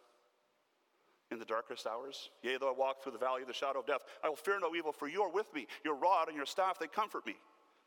[1.32, 2.30] In the darkest hours?
[2.44, 4.60] Yea, though I walk through the valley of the shadow of death, I will fear
[4.60, 5.66] no evil, for you are with me.
[5.86, 7.38] Your rod and your staff, they comfort me.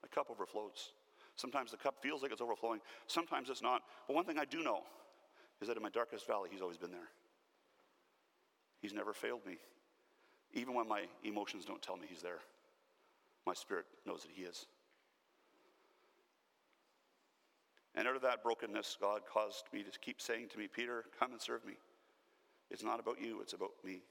[0.02, 0.92] My cup overflows.
[1.36, 3.82] Sometimes the cup feels like it's overflowing, sometimes it's not.
[4.08, 4.80] But one thing I do know
[5.60, 7.10] is that in my darkest valley, he's always been there.
[8.80, 9.58] He's never failed me.
[10.54, 12.38] Even when my emotions don't tell me he's there,
[13.46, 14.64] my spirit knows that he is.
[17.94, 21.32] And out of that brokenness, God caused me to keep saying to me, Peter, come
[21.32, 21.74] and serve me.
[22.70, 24.02] It's not about you, it's about me.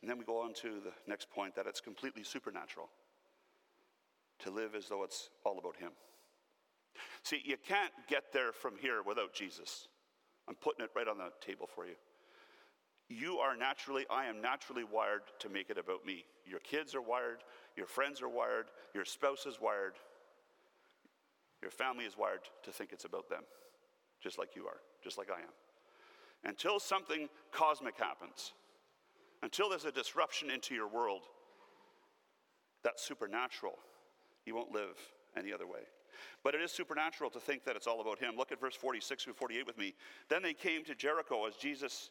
[0.00, 2.88] And then we go on to the next point that it's completely supernatural
[4.40, 5.90] to live as though it's all about Him.
[7.22, 9.88] See, you can't get there from here without Jesus.
[10.48, 11.94] I'm putting it right on the table for you.
[13.08, 16.24] You are naturally, I am naturally wired to make it about me.
[16.46, 17.38] Your kids are wired,
[17.76, 19.94] your friends are wired, your spouse is wired,
[21.62, 23.42] your family is wired to think it's about them,
[24.22, 25.54] just like you are, just like I am.
[26.44, 28.52] Until something cosmic happens,
[29.42, 31.22] until there's a disruption into your world
[32.84, 33.74] that's supernatural,
[34.44, 34.96] you won't live
[35.36, 35.80] any other way.
[36.44, 38.36] But it is supernatural to think that it's all about him.
[38.36, 39.94] Look at verse 46 through 48 with me.
[40.28, 42.10] Then they came to Jericho as Jesus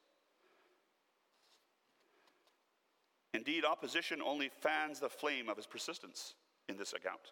[3.33, 6.35] Indeed, opposition only fans the flame of his persistence
[6.67, 7.31] in this account.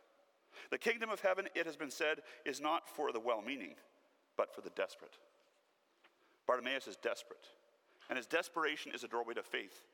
[0.72, 3.76] The kingdom of heaven, it has been said, is not for the well meaning,
[4.38, 5.18] but for the desperate.
[6.48, 7.48] Bartimaeus is desperate,
[8.10, 9.86] and his desperation is a doorway to faith,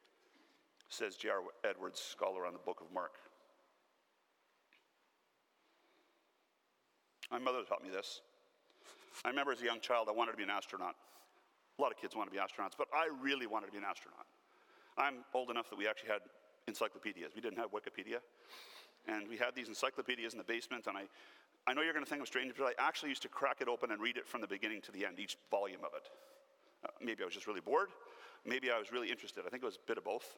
[0.89, 1.41] says J.R.
[1.67, 3.13] Edwards, scholar on the book of Mark.
[7.31, 8.21] My mother taught me this.
[9.23, 10.95] I remember as a young child, I wanted to be an astronaut.
[11.77, 13.83] A lot of kids want to be astronauts, but I really wanted to be an
[13.83, 14.25] astronaut.
[14.97, 16.21] I'm old enough that we actually had
[16.67, 17.31] encyclopedias.
[17.35, 18.19] We didn't have Wikipedia.
[19.07, 21.03] And we had these encyclopedias in the basement, and I,
[21.67, 23.67] I know you're going to think I'm strange, but I actually used to crack it
[23.67, 26.09] open and read it from the beginning to the end, each volume of it.
[26.83, 27.89] Uh, maybe I was just really bored.
[28.45, 29.43] Maybe I was really interested.
[29.45, 30.35] I think it was a bit of both.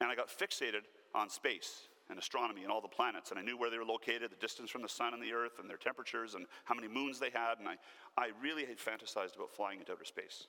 [0.00, 3.56] And I got fixated on space and astronomy and all the planets, and I knew
[3.56, 6.34] where they were located, the distance from the sun and the earth, and their temperatures,
[6.34, 7.60] and how many moons they had.
[7.60, 7.76] And I,
[8.18, 10.48] I really had fantasized about flying into outer space.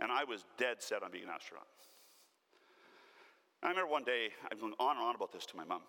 [0.00, 1.66] And I was dead set on being an astronaut.
[3.62, 5.82] I remember one day, I'm going on and on about this to my mom.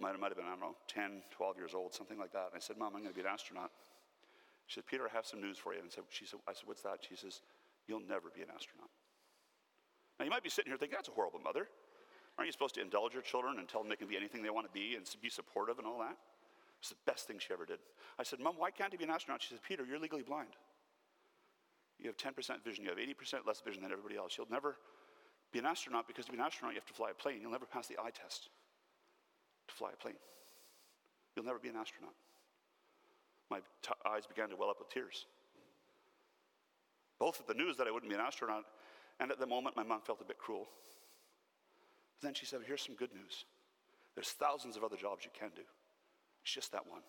[0.00, 2.48] Might, might have been, I don't know, 10, 12 years old, something like that.
[2.52, 3.70] And I said, Mom, I'm going to be an astronaut.
[4.66, 5.80] She said, Peter, I have some news for you.
[5.80, 7.04] And so she said, I said, What's that?
[7.04, 7.42] She says,
[7.86, 8.88] You'll never be an astronaut.
[10.18, 11.68] Now, you might be sitting here thinking, That's a horrible mother.
[12.38, 14.48] Aren't you supposed to indulge your children and tell them they can be anything they
[14.48, 16.16] want to be and be supportive and all that?
[16.80, 17.80] It's the best thing she ever did.
[18.18, 19.42] I said, Mom, why can't you be an astronaut?
[19.42, 20.56] She said, Peter, you're legally blind.
[21.98, 24.38] You have 10% vision, you have 80% less vision than everybody else.
[24.38, 24.76] You'll never
[25.52, 27.38] be an astronaut because to be an astronaut, you have to fly a plane.
[27.40, 28.48] You'll never pass the eye test
[29.68, 30.18] to fly a plane.
[31.34, 32.14] You'll never be an astronaut.
[33.50, 35.26] My t- eyes began to well up with tears.
[37.18, 38.64] Both at the news that I wouldn't be an astronaut,
[39.18, 40.68] and at the moment, my mom felt a bit cruel.
[42.20, 43.44] But then she said, Here's some good news.
[44.14, 45.62] There's thousands of other jobs you can do.
[46.42, 47.02] It's just that one.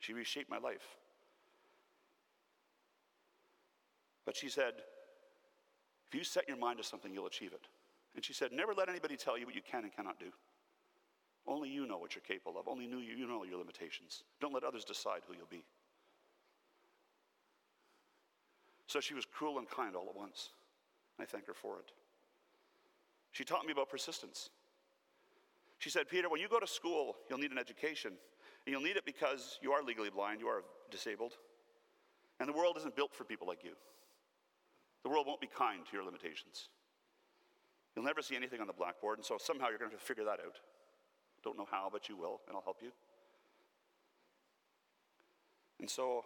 [0.00, 0.86] She reshaped my life.
[4.24, 4.74] But she said,
[6.08, 7.66] if you set your mind to something, you'll achieve it.
[8.14, 10.26] And she said, Never let anybody tell you what you can and cannot do.
[11.46, 12.66] Only you know what you're capable of.
[12.66, 14.24] Only you know your limitations.
[14.40, 15.64] Don't let others decide who you'll be.
[18.88, 20.50] So she was cruel and kind all at once.
[21.20, 21.92] I thank her for it.
[23.32, 24.50] She taught me about persistence.
[25.78, 28.12] She said, Peter, when you go to school, you'll need an education.
[28.64, 31.34] And you'll need it because you are legally blind, you are disabled.
[32.40, 33.72] And the world isn't built for people like you.
[35.06, 36.66] The world won't be kind to your limitations.
[37.94, 40.04] You'll never see anything on the blackboard, and so somehow you're going to have to
[40.04, 40.58] figure that out.
[41.44, 42.90] Don't know how, but you will, and I'll help you.
[45.78, 46.24] And so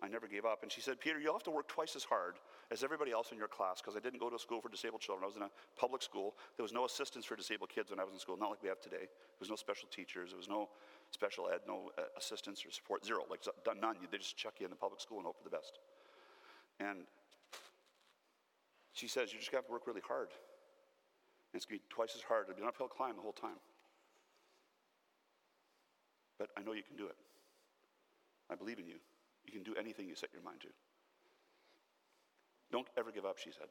[0.00, 0.62] I never gave up.
[0.62, 2.36] And she said, Peter, you'll have to work twice as hard
[2.70, 5.00] as everybody else in your class because I didn't go to a school for disabled
[5.00, 5.24] children.
[5.24, 6.36] I was in a public school.
[6.56, 8.68] There was no assistance for disabled kids when I was in school, not like we
[8.68, 9.10] have today.
[9.10, 10.30] There was no special teachers.
[10.30, 10.68] There was no
[11.10, 13.40] special ed, no uh, assistance or support, zero, like
[13.80, 13.96] none.
[14.12, 15.80] They just chuck you in the public school and hope for the best.
[16.78, 16.98] And
[18.92, 20.28] she says, You just have to work really hard.
[21.52, 22.46] And it's going to be twice as hard.
[22.48, 23.60] It'll be an uphill climb the whole time.
[26.38, 27.16] But I know you can do it.
[28.50, 28.96] I believe in you.
[29.44, 30.68] You can do anything you set your mind to.
[32.70, 33.68] Don't ever give up, she said.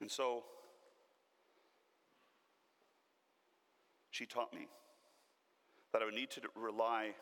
[0.00, 0.44] And so
[4.10, 4.66] she taught me
[5.94, 7.14] that I would need to rely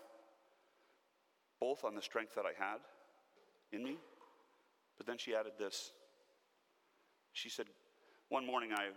[1.61, 2.78] both on the strength that I had
[3.70, 3.98] in me,
[4.96, 5.92] but then she added this.
[7.35, 7.66] She said,
[8.30, 8.88] one morning, I,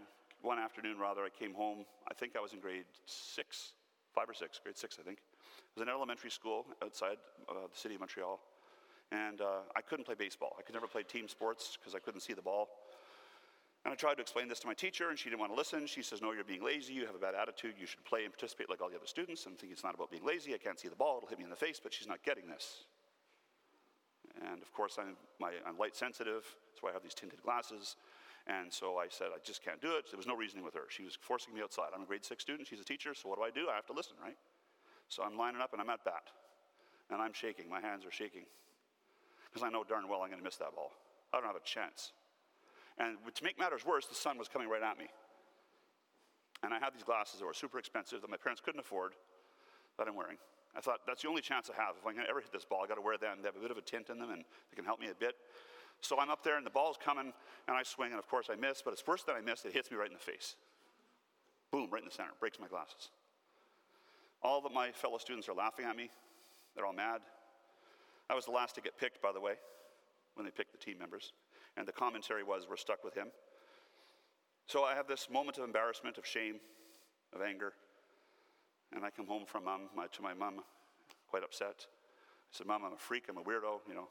[0.41, 1.83] one afternoon rather, I came home.
[2.09, 3.73] I think I was in grade six,
[4.15, 5.17] five or six, grade six, I think.
[5.17, 7.17] It was an elementary school outside
[7.49, 8.39] uh, the city of Montreal.
[9.11, 10.55] And uh, I couldn't play baseball.
[10.57, 12.69] I could never play team sports because I couldn't see the ball.
[13.85, 15.85] And I tried to explain this to my teacher, and she didn't want to listen.
[15.85, 16.93] She says, No, you're being lazy.
[16.93, 17.75] You have a bad attitude.
[17.79, 19.45] You should play and participate like all the other students.
[19.45, 20.55] I'm thinking it's not about being lazy.
[20.55, 21.17] I can't see the ball.
[21.17, 22.85] It'll hit me in the face, but she's not getting this.
[24.51, 26.43] And of course, I'm, my, I'm light sensitive.
[26.73, 27.95] That's why I have these tinted glasses.
[28.47, 30.05] And so I said, I just can't do it.
[30.09, 30.89] There was no reasoning with her.
[30.89, 31.93] She was forcing me outside.
[31.95, 32.67] I'm a grade six student.
[32.67, 33.13] She's a teacher.
[33.13, 33.69] So what do I do?
[33.71, 34.37] I have to listen, right?
[35.09, 36.29] So I'm lining up and I'm at bat.
[37.11, 37.69] And I'm shaking.
[37.69, 38.45] My hands are shaking.
[39.45, 40.91] Because I know darn well I'm going to miss that ball.
[41.33, 42.13] I don't have a chance.
[42.97, 45.07] And to make matters worse, the sun was coming right at me.
[46.63, 49.13] And I had these glasses that were super expensive that my parents couldn't afford
[49.97, 50.37] that I'm wearing.
[50.75, 51.95] I thought that's the only chance I have.
[51.99, 53.39] If I'm going to ever hit this ball, I got to wear them.
[53.41, 55.15] They have a bit of a tint in them and they can help me a
[55.15, 55.35] bit.
[56.01, 57.31] So I'm up there and the ball's coming
[57.67, 59.73] and I swing and of course I miss, but it's worse than I miss, it
[59.73, 60.55] hits me right in the face.
[61.71, 63.09] Boom, right in the center, breaks my glasses.
[64.43, 66.09] All of my fellow students are laughing at me.
[66.75, 67.21] They're all mad.
[68.29, 69.53] I was the last to get picked, by the way,
[70.35, 71.31] when they picked the team members.
[71.77, 73.27] And the commentary was, we're stuck with him.
[74.67, 76.55] So I have this moment of embarrassment, of shame,
[77.33, 77.73] of anger.
[78.95, 80.61] And I come home from mom, my, to my mom,
[81.29, 81.85] quite upset.
[81.85, 83.25] I said, Mom, I'm a freak.
[83.29, 83.79] I'm a weirdo.
[83.87, 84.07] You know,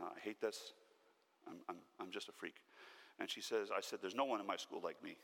[0.00, 0.72] uh, I hate this.
[1.46, 2.56] I'm, I'm, I'm just a freak.
[3.20, 5.16] And she says, I said, There's no one in my school like me.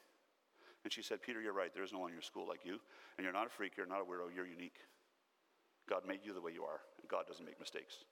[0.85, 1.75] And she said, Peter, you're right.
[1.75, 2.79] There is no one in your school like you.
[3.19, 3.73] And you're not a freak.
[3.77, 4.35] You're not a weirdo.
[4.35, 4.79] You're unique.
[5.89, 8.05] God made you the way you are, and God doesn't make mistakes.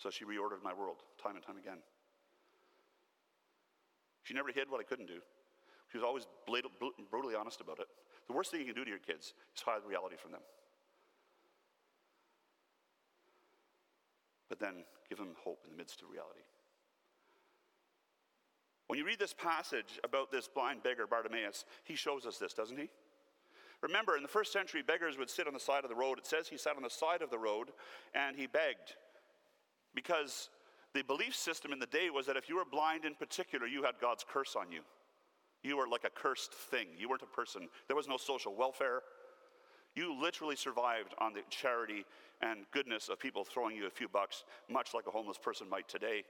[0.00, 1.78] So she reordered my world time and time again.
[4.22, 5.20] She never hid what I couldn't do.
[5.92, 7.86] She was always brutally honest about it.
[8.26, 10.40] The worst thing you can do to your kids is hide reality from them.
[14.48, 16.40] But then give them hope in the midst of reality.
[18.86, 22.78] When you read this passage about this blind beggar, Bartimaeus, he shows us this, doesn't
[22.78, 22.88] he?
[23.82, 26.18] Remember, in the first century, beggars would sit on the side of the road.
[26.18, 27.68] It says he sat on the side of the road
[28.14, 28.96] and he begged.
[29.94, 30.50] Because
[30.94, 33.82] the belief system in the day was that if you were blind in particular, you
[33.82, 34.80] had God's curse on you.
[35.62, 36.88] You were like a cursed thing.
[36.96, 37.68] You weren't a person.
[37.86, 39.02] There was no social welfare.
[39.94, 42.04] You literally survived on the charity
[42.40, 45.88] and goodness of people throwing you a few bucks, much like a homeless person might
[45.88, 46.24] today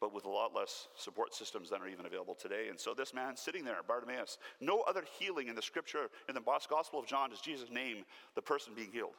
[0.00, 2.68] but with a lot less support systems than are even available today.
[2.68, 6.42] And so this man sitting there, Bartimaeus, no other healing in the scripture, in the
[6.68, 8.04] Gospel of John, does Jesus name
[8.34, 9.14] the person being healed,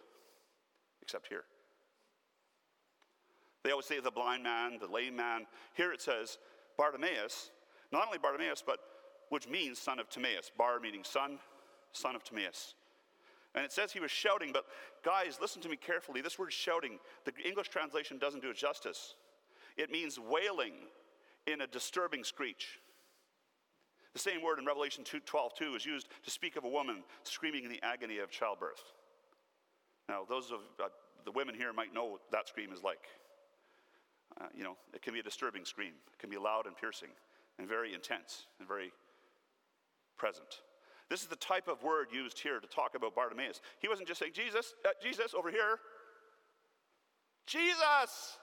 [1.02, 1.44] except here.
[3.68, 5.46] They always say the blind man, the lame man.
[5.74, 6.38] Here it says
[6.78, 7.52] Bartimaeus,
[7.92, 8.80] not only Bartimaeus, but
[9.28, 10.50] which means son of Timaeus.
[10.58, 11.38] Bar meaning son,
[11.92, 12.76] son of Timaeus.
[13.56, 14.64] And it says he was shouting, but
[15.04, 16.22] guys, listen to me carefully.
[16.22, 19.16] This word shouting, the English translation doesn't do it justice.
[19.76, 20.76] It means wailing
[21.46, 22.80] in a disturbing screech.
[24.14, 27.04] The same word in Revelation 2, 12, 2 is used to speak of a woman
[27.24, 28.94] screaming in the agony of childbirth.
[30.08, 30.88] Now, those of uh,
[31.26, 33.10] the women here might know what that scream is like.
[34.40, 35.94] Uh, you know, it can be a disturbing scream.
[36.14, 37.10] It can be loud and piercing
[37.58, 38.92] and very intense and very
[40.18, 40.62] present.
[41.10, 43.62] This is the type of word used here to talk about Bartimaeus.
[43.80, 45.80] He wasn't just saying, Jesus, uh, Jesus, over here.
[47.46, 48.38] Jesus!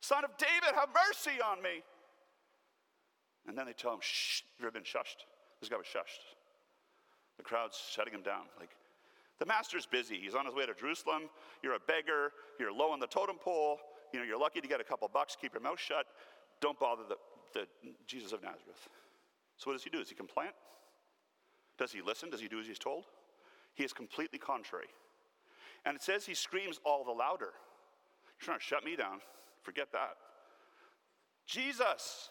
[0.00, 1.82] Son of David, have mercy on me.
[3.48, 5.24] And then they tell him, shh, you ever been shushed?
[5.60, 6.36] This guy was shushed.
[7.38, 8.42] The crowd's shutting him down.
[8.60, 8.70] Like,
[9.38, 10.18] the master's busy.
[10.20, 11.30] He's on his way to Jerusalem.
[11.62, 12.32] You're a beggar.
[12.60, 13.78] You're low on the totem pole.
[14.12, 15.36] You know, you're lucky to get a couple bucks.
[15.40, 16.06] Keep your mouth shut.
[16.60, 17.16] Don't bother the,
[17.54, 17.66] the
[18.06, 18.88] Jesus of Nazareth.
[19.56, 19.98] So what does he do?
[19.98, 20.50] Does he complain?
[21.78, 22.30] Does he listen?
[22.30, 23.04] Does he do as he's told?
[23.74, 24.88] He is completely contrary.
[25.84, 27.52] And it says he screams all the louder.
[28.40, 29.20] You're trying to shut me down.
[29.62, 30.16] Forget that.
[31.46, 32.30] Jesus,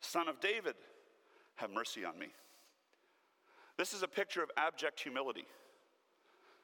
[0.00, 0.74] son of David,
[1.56, 2.28] have mercy on me.
[3.78, 5.46] This is a picture of abject humility.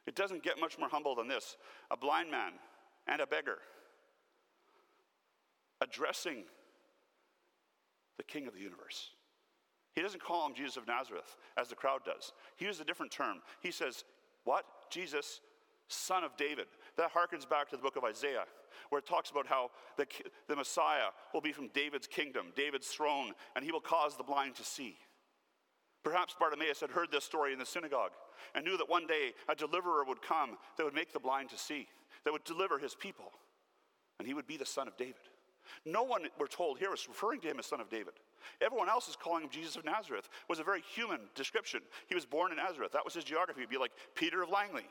[0.07, 1.57] It doesn't get much more humble than this
[1.90, 2.53] a blind man
[3.07, 3.59] and a beggar
[5.81, 6.45] addressing
[8.16, 9.11] the king of the universe.
[9.95, 12.33] He doesn't call him Jesus of Nazareth as the crowd does.
[12.57, 13.39] He uses a different term.
[13.61, 14.05] He says,
[14.45, 14.64] What?
[14.91, 15.41] Jesus,
[15.89, 16.66] son of David.
[16.97, 18.45] That harkens back to the book of Isaiah,
[18.91, 20.07] where it talks about how the,
[20.49, 24.55] the Messiah will be from David's kingdom, David's throne, and he will cause the blind
[24.57, 24.97] to see.
[26.05, 28.12] Perhaps Bartimaeus had heard this story in the synagogue
[28.55, 31.59] and knew that one day a deliverer would come that would make the blind to
[31.59, 31.89] see,
[32.24, 33.33] that would deliver his people,
[34.18, 35.16] and he would be the son of David.
[35.85, 38.14] No one, we're told here, is referring to him as son of David.
[38.61, 40.27] Everyone else is calling him Jesus of Nazareth.
[40.27, 41.81] It was a very human description.
[42.07, 42.93] He was born in Nazareth.
[42.93, 43.61] That was his geography.
[43.61, 44.87] He'd be like Peter of Langley.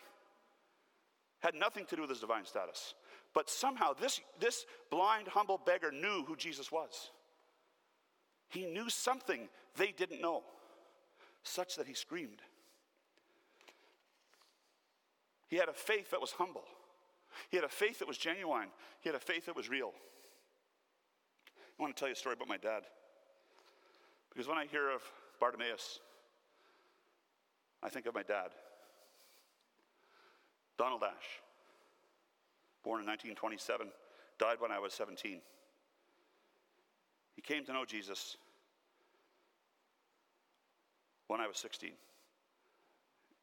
[1.40, 2.96] Had nothing to do with his divine status.
[3.34, 7.12] But somehow this, this blind, humble beggar knew who Jesus was.
[8.50, 10.44] He knew something they didn't know,
[11.44, 12.42] such that he screamed.
[15.50, 16.64] He had a faith that was humble.
[17.50, 18.70] He had a faith that was genuine.
[19.02, 19.94] He had a faith that was real.
[21.78, 22.84] I want to tell you a story about my dad.
[24.30, 25.02] Because when I hear of
[25.40, 26.00] Bartimaeus,
[27.84, 28.50] I think of my dad.
[30.78, 31.42] Donald Ash,
[32.84, 33.88] born in 1927,
[34.40, 35.40] died when I was 17.
[37.36, 38.38] He came to know Jesus
[41.28, 41.92] when I was 16.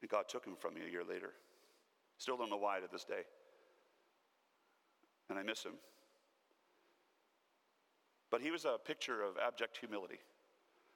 [0.00, 1.30] And God took him from me a year later.
[2.18, 3.22] Still don't know why to this day.
[5.30, 5.72] And I miss him.
[8.34, 10.18] But he was a picture of abject humility.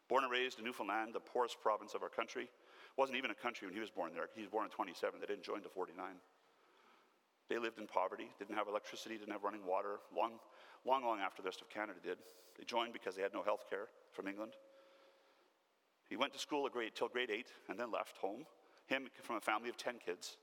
[0.09, 2.49] Born and raised in Newfoundland, the poorest province of our country,
[2.97, 4.29] wasn't even a country when he was born there.
[4.35, 5.21] He was born in 27.
[5.21, 6.05] They didn't join to 49.
[7.49, 10.33] They lived in poverty, didn't have electricity, didn't have running water, long,
[10.85, 12.19] long, long after the rest of Canada did.
[12.59, 14.55] They joined because they had no health care from England.
[16.11, 18.47] He went to school till grade eight and then left home.
[18.89, 20.39] Him from a family of 10 kids.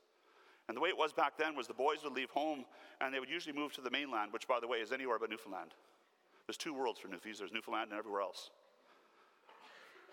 [0.66, 2.64] And the way it was back then was the boys would leave home
[3.02, 5.28] and they would usually move to the mainland, which, by the way, is anywhere but
[5.28, 5.74] Newfoundland.
[6.46, 8.50] There's two worlds for Newfies there's Newfoundland and everywhere else.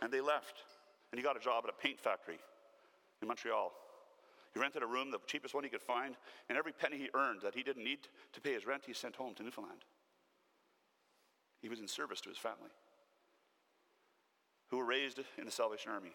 [0.02, 0.64] And they left.
[1.12, 2.40] And he got a job at a paint factory
[3.22, 3.72] in Montreal.
[4.54, 6.16] He rented a room, the cheapest one he could find,
[6.50, 8.00] and every penny he earned that he didn't need
[8.34, 9.82] to pay his rent, he sent home to Newfoundland.
[11.62, 12.70] He was in service to his family,
[14.70, 16.14] who were raised in the Salvation Army.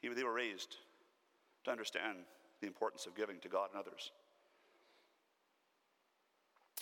[0.00, 0.76] He, they were raised
[1.64, 2.18] to understand
[2.60, 4.12] the importance of giving to God and others.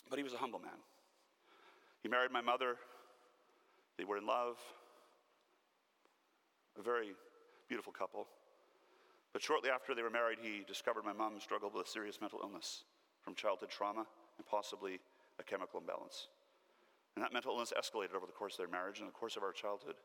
[0.08, 0.78] But he was a humble man.
[2.02, 2.76] He married my mother.
[3.96, 4.56] They were in love.
[6.78, 7.14] A very
[7.68, 8.26] beautiful couple.
[9.32, 12.40] But shortly after they were married, he discovered my mom struggled with a serious mental
[12.42, 12.84] illness
[13.22, 14.06] from childhood trauma
[14.38, 15.00] and possibly
[15.38, 16.28] a chemical imbalance.
[17.14, 19.42] And that mental illness escalated over the course of their marriage and the course of
[19.42, 19.96] our childhood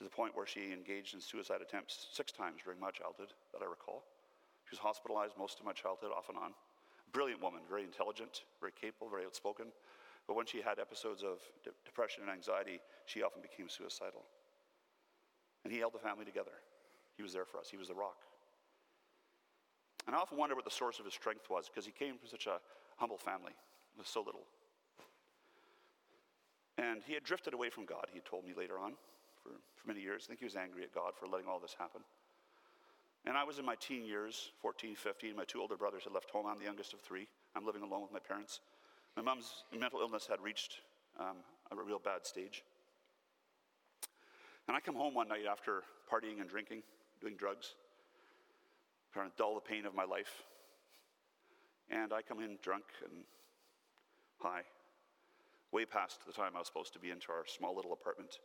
[0.00, 3.60] to the point where she engaged in suicide attempts six times during my childhood that
[3.60, 4.04] I recall.
[4.64, 6.52] She was hospitalized most of my childhood, off and on.
[7.12, 9.66] Brilliant woman, very intelligent, very capable, very outspoken.
[10.26, 14.22] But when she had episodes of de- depression and anxiety, she often became suicidal.
[15.64, 16.52] And he held the family together.
[17.16, 18.16] He was there for us, he was the rock.
[20.06, 22.28] And I often wonder what the source of his strength was because he came from
[22.28, 22.58] such a
[22.96, 23.52] humble family
[23.98, 24.46] with so little.
[26.78, 28.94] And he had drifted away from God, he told me later on
[29.42, 30.24] for, for many years.
[30.24, 32.00] I think he was angry at God for letting all this happen.
[33.26, 35.36] And I was in my teen years, 14, 15.
[35.36, 36.46] My two older brothers had left home.
[36.46, 37.28] I'm the youngest of three.
[37.54, 38.60] I'm living alone with my parents.
[39.16, 40.78] My mom's mental illness had reached
[41.18, 41.36] um,
[41.70, 42.62] a real bad stage.
[44.68, 46.82] And I come home one night after partying and drinking,
[47.20, 47.74] doing drugs,
[49.12, 50.42] trying to dull the pain of my life.
[51.90, 53.24] And I come in drunk and
[54.38, 54.62] high,
[55.72, 58.38] way past the time I was supposed to be into our small little apartment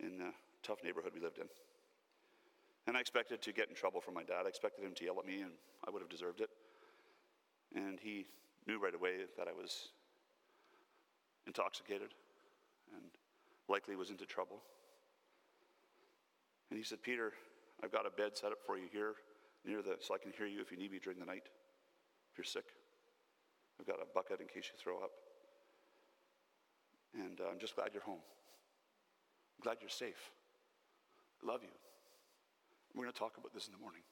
[0.00, 0.32] in the
[0.62, 1.46] tough neighborhood we lived in.
[2.86, 4.42] And I expected to get in trouble from my dad.
[4.44, 5.52] I expected him to yell at me, and
[5.86, 6.50] I would have deserved it.
[7.74, 8.26] And he
[8.66, 9.88] knew right away that I was
[11.46, 12.14] intoxicated
[12.94, 13.10] and
[13.68, 14.62] likely was into trouble.
[16.70, 17.32] And he said, Peter,
[17.82, 19.14] I've got a bed set up for you here
[19.64, 21.44] near the, so I can hear you if you need me during the night,
[22.32, 22.64] if you're sick.
[23.80, 25.10] I've got a bucket in case you throw up.
[27.14, 28.22] And uh, I'm just glad you're home.
[29.58, 30.30] I'm glad you're safe.
[31.42, 31.70] I love you.
[32.94, 34.02] We're going to talk about this in the morning.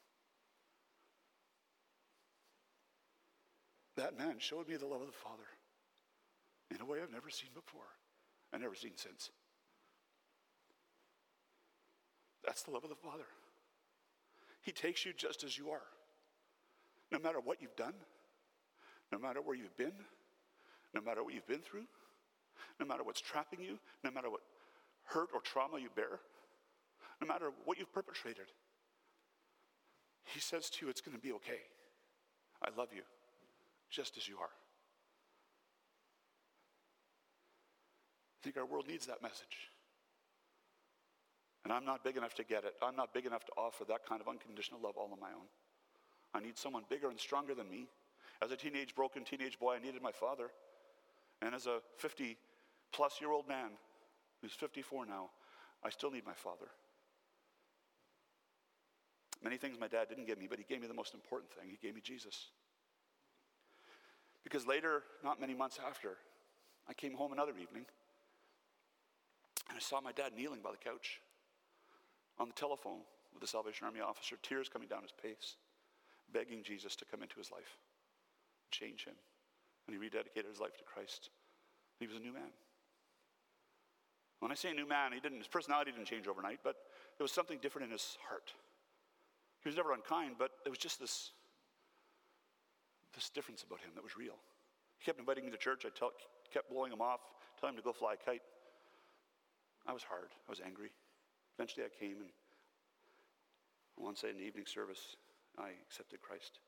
[3.95, 5.43] That man showed me the love of the Father
[6.73, 7.85] in a way I've never seen before
[8.51, 9.29] and never seen since.
[12.45, 13.25] That's the love of the Father.
[14.61, 15.83] He takes you just as you are.
[17.11, 17.93] No matter what you've done,
[19.11, 19.93] no matter where you've been,
[20.93, 21.85] no matter what you've been through,
[22.79, 24.41] no matter what's trapping you, no matter what
[25.03, 26.19] hurt or trauma you bear,
[27.21, 28.45] no matter what you've perpetrated,
[30.23, 31.61] He says to you, it's going to be okay.
[32.61, 33.03] I love you
[33.93, 34.49] just as you are.
[38.35, 39.69] I think our world needs that message.
[41.63, 42.73] And I'm not big enough to get it.
[42.81, 45.47] I'm not big enough to offer that kind of unconditional love all on my own.
[46.33, 47.87] I need someone bigger and stronger than me.
[48.41, 50.49] As a teenage, broken teenage boy, I needed my father.
[51.41, 52.35] And as a 50
[52.91, 53.69] plus year old man
[54.41, 55.29] who's 54 now,
[55.83, 56.67] I still need my father.
[59.43, 61.69] Many things my dad didn't give me, but he gave me the most important thing.
[61.69, 62.49] He gave me Jesus.
[64.43, 66.17] Because later, not many months after,
[66.87, 67.85] I came home another evening
[69.69, 71.21] and I saw my dad kneeling by the couch
[72.39, 72.99] on the telephone
[73.33, 75.55] with the Salvation Army officer, tears coming down his face,
[76.31, 77.77] begging Jesus to come into his life,
[78.71, 79.15] change him.
[79.87, 81.29] And he rededicated his life to Christ.
[81.99, 82.51] He was a new man.
[84.39, 86.75] When I say a new man, he didn't, his personality didn't change overnight, but
[87.17, 88.51] there was something different in his heart.
[89.63, 91.31] He was never unkind, but there was just this,
[93.23, 94.35] this difference about him that was real.
[94.99, 95.85] He kept inviting me to church.
[95.85, 96.11] I tell,
[96.53, 97.21] kept blowing him off,
[97.57, 98.41] telling him to go fly a kite.
[99.87, 100.27] I was hard.
[100.27, 100.91] I was angry.
[101.57, 102.29] Eventually, I came, and
[103.95, 105.15] one say in the evening service,
[105.57, 106.59] I accepted Christ.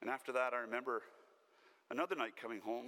[0.00, 1.02] And after that, I remember
[1.92, 2.86] another night coming home,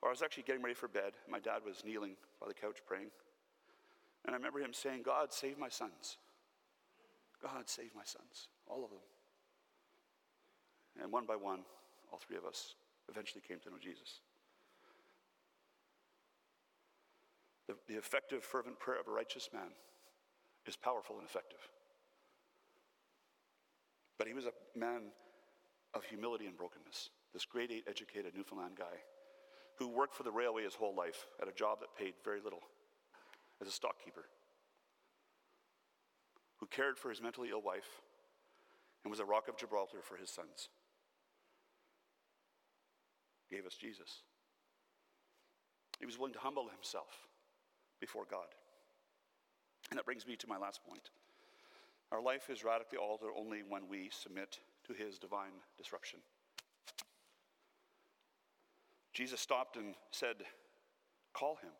[0.00, 1.12] or I was actually getting ready for bed.
[1.28, 3.10] My dad was kneeling by the couch praying.
[4.24, 6.16] And I remember him saying, God, save my sons.
[7.42, 9.00] God, save my sons, all of them.
[11.02, 11.60] And one by one,
[12.12, 12.74] all three of us
[13.08, 14.20] eventually came to know Jesus.
[17.68, 19.70] The, the effective, fervent prayer of a righteous man
[20.66, 21.60] is powerful and effective.
[24.18, 25.12] But he was a man
[25.94, 27.10] of humility and brokenness.
[27.32, 28.98] This grade eight educated Newfoundland guy
[29.78, 32.62] who worked for the railway his whole life at a job that paid very little
[33.60, 34.26] as a stockkeeper,
[36.58, 38.00] who cared for his mentally ill wife
[39.04, 40.68] and was a rock of Gibraltar for his sons.
[43.50, 44.22] Gave us Jesus.
[45.98, 47.26] He was willing to humble himself
[48.00, 48.46] before God.
[49.90, 51.10] And that brings me to my last point.
[52.12, 56.20] Our life is radically altered only when we submit to his divine disruption.
[59.12, 60.36] Jesus stopped and said,
[61.32, 61.70] Call him.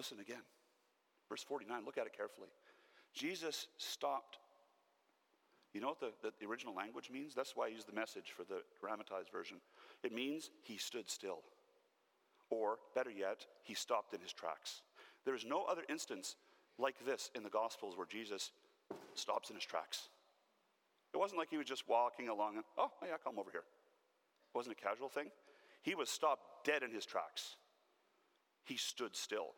[0.00, 0.40] Listen again.
[1.28, 2.48] Verse 49, look at it carefully.
[3.12, 4.38] Jesus stopped.
[5.74, 7.34] You know what the, the, original language means?
[7.34, 9.58] That's why I use the message for the dramatized version.
[10.02, 11.40] It means he stood still.
[12.48, 14.80] Or, better yet, he stopped in his tracks.
[15.26, 16.36] There is no other instance
[16.78, 18.52] like this in the Gospels where Jesus
[19.12, 20.08] stops in his tracks.
[21.12, 23.64] It wasn't like he was just walking along and, oh, yeah, come over here.
[24.54, 25.26] It wasn't a casual thing.
[25.82, 27.56] He was stopped dead in his tracks.
[28.64, 29.48] He stood still.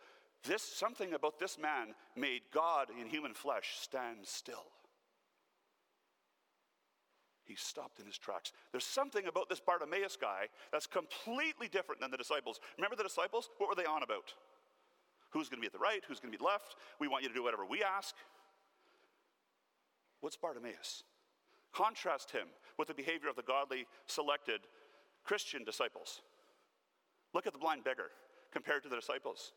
[0.45, 4.65] This, something about this man made God in human flesh stand still.
[7.45, 8.53] He stopped in his tracks.
[8.71, 12.61] There's something about this Bartimaeus guy that's completely different than the disciples.
[12.79, 13.51] Remember the disciples?
[13.59, 14.33] What were they on about?
[15.31, 16.03] Who's going to be at the right?
[16.07, 16.77] Who's going to be left?
[16.99, 18.15] We want you to do whatever we ask.
[20.21, 21.05] What's Bartimaeus?
[21.73, 22.47] Contrast him
[22.79, 24.61] with the behavior of the godly, selected
[25.25, 26.23] Christian disciples.
[27.35, 28.11] Look at the blind beggar
[28.53, 29.53] compared to the disciples.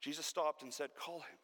[0.00, 1.38] Jesus stopped and said, Call him.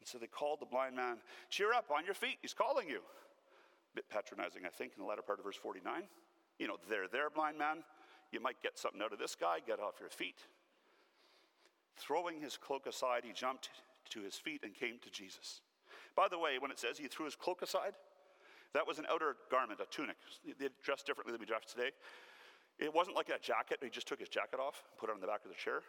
[0.00, 1.18] And so they called the blind man,
[1.48, 2.98] Cheer up, on your feet, he's calling you.
[2.98, 6.02] A bit patronizing, I think, in the latter part of verse 49.
[6.58, 7.84] You know, there, there, blind man.
[8.32, 10.38] You might get something out of this guy, get off your feet.
[11.96, 13.68] Throwing his cloak aside, he jumped
[14.10, 15.60] to his feet and came to Jesus.
[16.16, 17.92] By the way, when it says he threw his cloak aside,
[18.74, 20.16] that was an outer garment, a tunic.
[20.58, 21.90] They dressed differently than we dress today.
[22.78, 25.20] It wasn't like a jacket, he just took his jacket off and put it on
[25.20, 25.82] the back of the chair.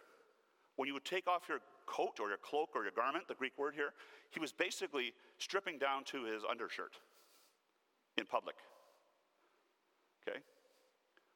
[0.76, 3.58] When you would take off your coat or your cloak or your garment, the Greek
[3.58, 3.94] word here,
[4.32, 6.94] he was basically stripping down to his undershirt
[8.18, 8.56] in public.
[10.28, 10.40] Okay?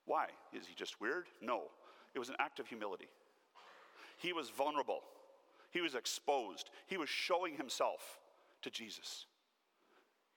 [0.05, 0.27] Why?
[0.53, 1.25] Is he just weird?
[1.41, 1.63] No.
[2.15, 3.09] It was an act of humility.
[4.17, 5.01] He was vulnerable,
[5.69, 8.17] he was exposed, he was showing himself
[8.63, 9.27] to Jesus.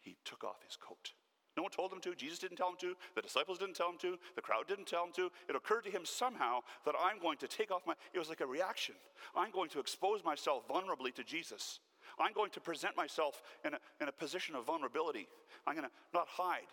[0.01, 1.13] He took off his coat.
[1.61, 2.15] No one told him to.
[2.15, 2.97] Jesus didn't tell him to.
[3.15, 4.19] The disciples didn't tell him to.
[4.35, 5.31] The crowd didn't tell him to.
[5.47, 7.93] It occurred to him somehow that I'm going to take off my.
[8.15, 8.95] It was like a reaction.
[9.37, 11.81] I'm going to expose myself vulnerably to Jesus.
[12.19, 15.29] I'm going to present myself in a, in a position of vulnerability.
[15.67, 16.73] I'm going to not hide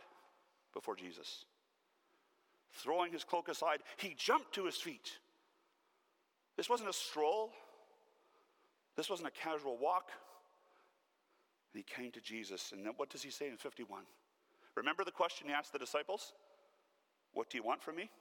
[0.73, 1.43] before Jesus.
[2.71, 5.11] Throwing his cloak aside, he jumped to his feet.
[6.55, 7.51] This wasn't a stroll,
[8.95, 10.11] this wasn't a casual walk.
[11.73, 12.71] he came to Jesus.
[12.71, 14.03] And then what does he say in 51?
[14.78, 16.34] Remember the question he asked the disciples?
[17.34, 18.11] What do you want from me?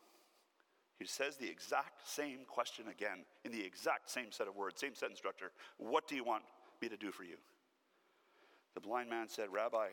[0.99, 4.95] He says the exact same question again in the exact same set of words, same
[4.95, 5.53] sentence structure.
[5.77, 6.45] What do you want
[6.81, 7.37] me to do for you?
[8.75, 9.89] The blind man said, Rabbi,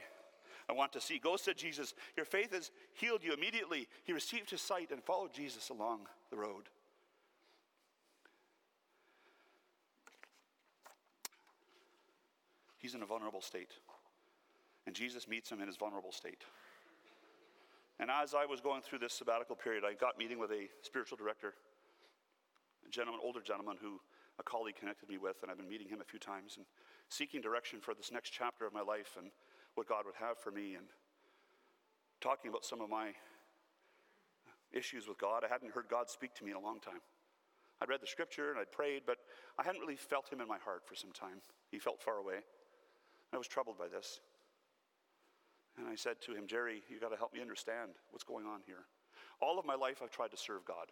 [0.69, 1.19] I want to see.
[1.19, 1.93] Go, said Jesus.
[2.15, 3.89] Your faith has healed you immediately.
[4.05, 6.69] He received his sight and followed Jesus along the road.
[12.77, 13.73] He's in a vulnerable state.
[14.85, 16.43] And Jesus meets him in his vulnerable state.
[17.99, 21.17] And as I was going through this sabbatical period, I got meeting with a spiritual
[21.17, 21.53] director,
[22.85, 23.99] a gentleman, older gentleman who
[24.39, 26.65] a colleague connected me with, and I've been meeting him a few times and
[27.09, 29.29] seeking direction for this next chapter of my life and
[29.75, 30.87] what God would have for me and
[32.19, 33.11] talking about some of my
[34.71, 35.43] issues with God.
[35.45, 37.01] I hadn't heard God speak to me in a long time.
[37.81, 39.17] I'd read the scripture and I'd prayed, but
[39.59, 41.41] I hadn't really felt him in my heart for some time.
[41.69, 42.41] He felt far away.
[43.33, 44.19] I was troubled by this.
[45.77, 48.61] And I said to him, Jerry, you got to help me understand what's going on
[48.65, 48.85] here.
[49.41, 50.91] All of my life, I've tried to serve God.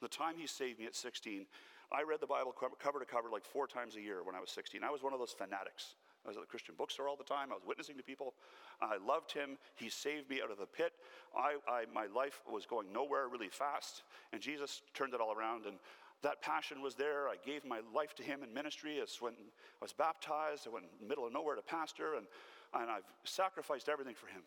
[0.00, 1.46] The time he saved me at 16,
[1.92, 4.50] I read the Bible cover to cover like four times a year when I was
[4.50, 4.82] 16.
[4.82, 5.96] I was one of those fanatics.
[6.24, 7.52] I was at the Christian bookstore all the time.
[7.52, 8.34] I was witnessing to people.
[8.80, 9.58] I loved him.
[9.74, 10.92] He saved me out of the pit.
[11.36, 14.02] I, I, my life was going nowhere really fast,
[14.32, 15.66] and Jesus turned it all around.
[15.66, 15.76] And
[16.22, 17.28] that passion was there.
[17.28, 18.96] I gave my life to him in ministry.
[18.96, 20.66] It's when I was baptized.
[20.66, 22.26] I went in the middle of nowhere to pastor, and,
[22.74, 24.42] and I've sacrificed everything for him.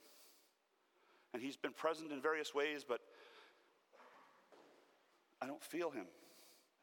[1.34, 3.02] And he's been present in various ways, but
[5.42, 6.06] I don't feel him.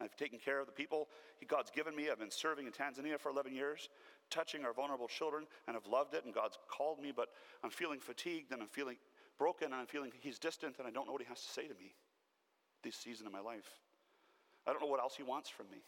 [0.00, 1.08] I've taken care of the people
[1.48, 2.10] God's given me.
[2.10, 3.88] I've been serving in Tanzania for 11 years,
[4.30, 7.28] touching our vulnerable children, and I've loved it, and God's called me, but
[7.62, 8.96] I'm feeling fatigued, and I'm feeling
[9.38, 11.66] broken, and I'm feeling he's distant, and I don't know what he has to say
[11.68, 11.94] to me
[12.82, 13.68] this season of my life.
[14.66, 15.82] I don't know what else he wants from me.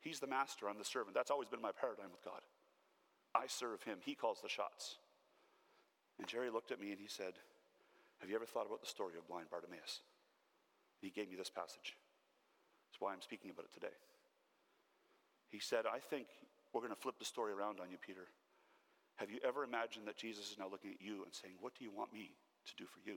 [0.00, 1.14] He's the master, I'm the servant.
[1.14, 2.40] That's always been my paradigm with God.
[3.34, 4.98] I serve him, he calls the shots.
[6.18, 7.34] And Jerry looked at me and he said,
[8.20, 10.00] Have you ever thought about the story of blind Bartimaeus?
[11.00, 11.96] And he gave me this passage.
[12.90, 13.94] That's why I'm speaking about it today.
[15.48, 16.26] He said, I think
[16.72, 18.28] we're going to flip the story around on you, Peter.
[19.16, 21.84] Have you ever imagined that Jesus is now looking at you and saying, What do
[21.84, 22.32] you want me
[22.66, 23.16] to do for you?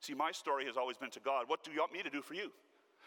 [0.00, 2.22] See, my story has always been to God, What do you want me to do
[2.22, 2.52] for you?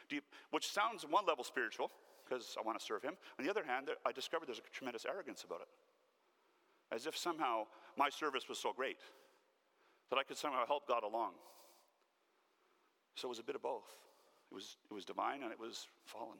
[0.09, 0.21] you
[0.51, 1.91] which sounds on one level spiritual,
[2.29, 3.13] because I want to serve Him.
[3.39, 5.67] On the other hand, I discovered there's a tremendous arrogance about it.
[6.93, 7.63] As if somehow
[7.97, 8.99] my service was so great
[10.09, 11.33] that I could somehow help God along.
[13.15, 13.85] So it was a bit of both.
[14.51, 16.37] It was, it was divine and it was fallen.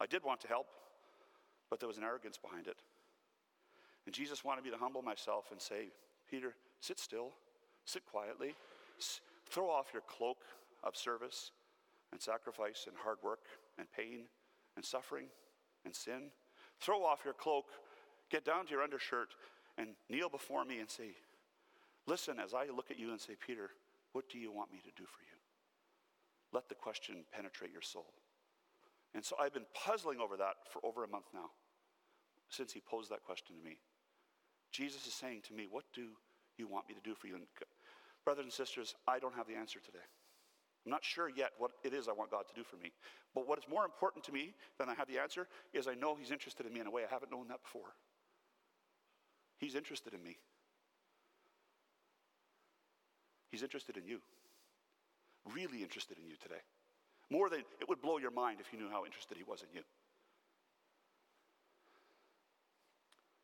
[0.00, 0.66] I did want to help,
[1.68, 2.76] but there was an arrogance behind it.
[4.06, 5.88] And Jesus wanted me to humble myself and say,
[6.30, 7.32] Peter, sit still,
[7.84, 8.54] sit quietly,
[9.48, 10.38] throw off your cloak
[10.82, 11.52] of service
[12.12, 13.40] and sacrifice and hard work
[13.78, 14.22] and pain
[14.76, 15.26] and suffering
[15.84, 16.30] and sin.
[16.80, 17.66] Throw off your cloak,
[18.30, 19.34] get down to your undershirt,
[19.78, 21.14] and kneel before me and say,
[22.06, 23.70] Listen as I look at you and say, Peter,
[24.12, 25.38] what do you want me to do for you?
[26.52, 28.12] Let the question penetrate your soul.
[29.14, 31.50] And so I've been puzzling over that for over a month now,
[32.48, 33.78] since he posed that question to me.
[34.72, 36.08] Jesus is saying to me, What do
[36.58, 37.36] you want me to do for you?
[37.36, 37.44] And
[38.24, 40.04] brothers and sisters, I don't have the answer today.
[40.84, 42.92] I'm not sure yet what it is I want God to do for me.
[43.34, 46.16] But what is more important to me than I have the answer is I know
[46.16, 47.94] He's interested in me in a way I haven't known that before.
[49.58, 50.38] He's interested in me.
[53.50, 54.20] He's interested in you.
[55.54, 56.62] Really interested in you today.
[57.30, 59.68] More than it would blow your mind if you knew how interested He was in
[59.72, 59.82] you.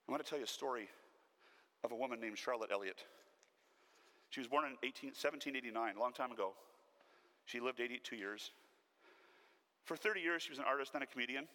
[0.09, 0.89] I want to tell you a story
[1.84, 3.05] of a woman named Charlotte Elliott.
[4.30, 6.55] She was born in 18, 1789, a long time ago.
[7.49, 8.51] She lived 82 years.
[9.84, 11.49] For 30 years, she was an artist and a comedian.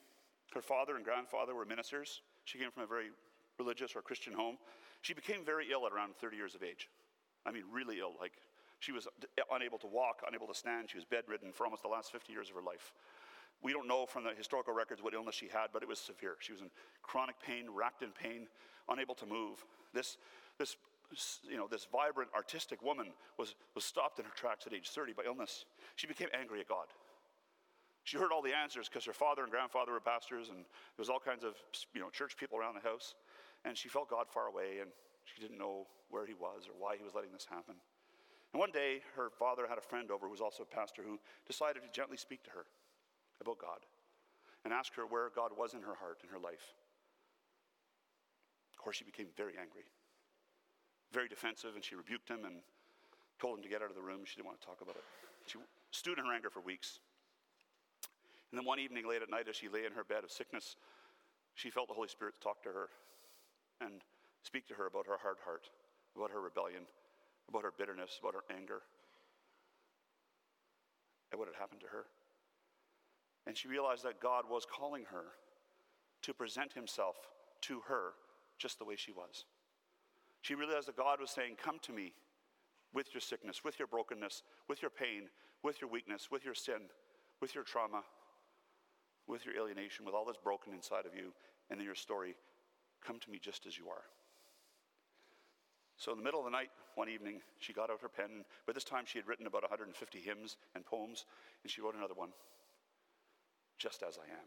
[0.56, 2.22] Her father and grandfather were ministers.
[2.46, 3.12] She came from a very
[3.60, 4.58] religious or Christian home.
[5.04, 6.90] She became very ill at around 30 years of age.
[7.46, 8.14] I mean, really ill.
[8.20, 8.34] Like,
[8.80, 10.90] she was eh, unable to walk, unable to stand.
[10.90, 12.92] She was bedridden for almost the last 50 years of her life.
[13.62, 16.38] We don't know from the historical records what illness she had, but it was severe.
[16.40, 16.72] She was in
[17.04, 18.48] chronic pain, racked in pain,
[18.90, 19.64] unable to move.
[19.94, 20.18] This,
[20.58, 20.76] this,
[21.50, 23.08] you know, this vibrant, artistic woman
[23.38, 25.66] was, was stopped in her tracks at age 30 by illness.
[25.96, 26.88] She became angry at God.
[28.04, 31.10] She heard all the answers because her father and grandfather were pastors, and there was
[31.10, 31.56] all kinds of
[31.94, 33.16] you know, church people around the house.
[33.64, 34.92] And she felt God far away, and
[35.24, 37.76] she didn't know where he was or why he was letting this happen.
[38.54, 41.18] And one day, her father had a friend over who was also a pastor who
[41.48, 42.66] decided to gently speak to her
[43.42, 43.80] about God
[44.64, 46.76] and ask her where God was in her heart, and her life.
[48.72, 49.84] Of course, she became very angry,
[51.14, 52.56] very defensive, and she rebuked him and
[53.40, 54.22] told him to get out of the room.
[54.26, 55.04] She didn't want to talk about it.
[55.46, 55.60] She
[55.92, 57.00] stewed in her anger for weeks.
[58.52, 60.76] And then one evening, late at night, as she lay in her bed of sickness,
[61.56, 62.90] she felt the Holy Spirit talk to her
[63.82, 64.02] and
[64.44, 65.70] speak to her about her hard heart,
[66.16, 66.84] about her rebellion,
[67.50, 68.82] about her bitterness, about her anger,
[71.32, 72.06] and what had happened to her.
[73.46, 75.26] And she realized that God was calling her
[76.22, 77.16] to present himself
[77.62, 78.14] to her
[78.58, 79.46] just the way she was.
[80.44, 82.12] She realized that God was saying, Come to me
[82.94, 85.30] with your sickness, with your brokenness, with your pain,
[85.64, 86.92] with your weakness, with your sin,
[87.42, 88.04] with your trauma,
[89.26, 91.32] with your alienation, with all that's broken inside of you
[91.70, 92.36] and in your story.
[93.02, 94.04] Come to me just as you are.
[95.96, 98.44] So, in the middle of the night, one evening, she got out her pen.
[98.68, 101.26] By this time, she had written about 150 hymns and poems,
[101.64, 102.34] and she wrote another one
[103.78, 104.46] Just as I am.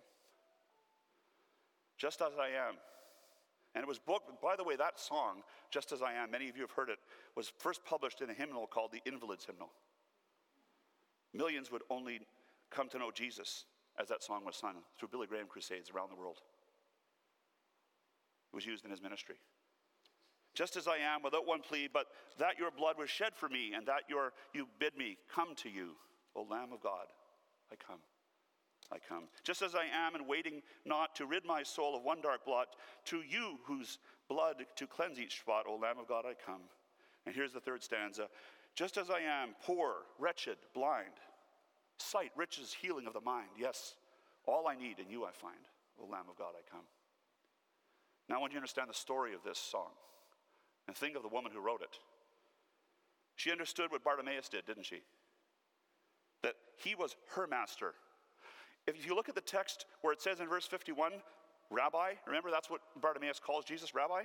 [1.97, 2.75] Just as I am.
[3.77, 6.57] And it was booked, by the way, that song, Just as I Am, many of
[6.57, 6.99] you have heard it,
[7.37, 9.71] was first published in a hymnal called the Invalids Hymnal.
[11.35, 12.21] Millions would only
[12.71, 13.67] come to know Jesus
[14.01, 16.39] as that song was sung through Billy Graham crusades around the world.
[18.53, 19.37] It was used in his ministry
[20.57, 22.07] just as I am, without one plea, but
[22.39, 25.69] that your blood was shed for me, and that your, you bid me come to
[25.69, 25.91] you,
[26.35, 27.07] O Lamb of God.
[27.71, 28.01] I come.
[28.93, 29.25] I come.
[29.45, 32.69] Just as I am, and waiting not to rid my soul of one dark blot,
[33.07, 36.63] to you whose blood to cleanse each spot, O Lamb of God, I come.
[37.27, 38.29] And here's the third stanza
[38.75, 41.15] Just as I am, poor, wretched, blind,
[41.99, 43.49] sight, riches, healing of the mind.
[43.59, 43.95] Yes,
[44.47, 45.55] all I need in you I find,
[46.01, 46.87] O Lamb of God, I come.
[48.29, 49.91] Now, I want you to understand the story of this song.
[50.89, 51.99] And think of the woman who wrote it.
[53.35, 55.01] She understood what Bartimaeus did, didn't she?
[56.43, 57.95] That he was her master.
[58.87, 61.13] If you look at the text where it says in verse 51,
[61.71, 64.23] Rabbi, remember that's what Bartimaeus calls Jesus, Rabbi?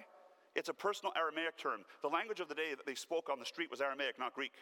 [0.56, 1.82] It's a personal Aramaic term.
[2.02, 4.54] The language of the day that they spoke on the street was Aramaic, not Greek.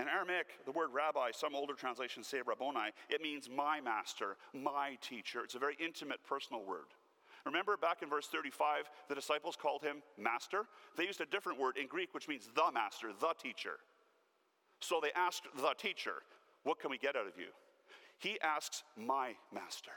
[0.00, 4.96] In Aramaic, the word rabbi, some older translations say Rabboni, it means my master, my
[5.02, 5.44] teacher.
[5.44, 6.96] It's a very intimate, personal word.
[7.44, 10.64] Remember back in verse 35, the disciples called him master?
[10.96, 13.76] They used a different word in Greek, which means the master, the teacher.
[14.80, 16.22] So they asked the teacher,
[16.64, 17.48] What can we get out of you?
[18.20, 19.92] He asks, My master.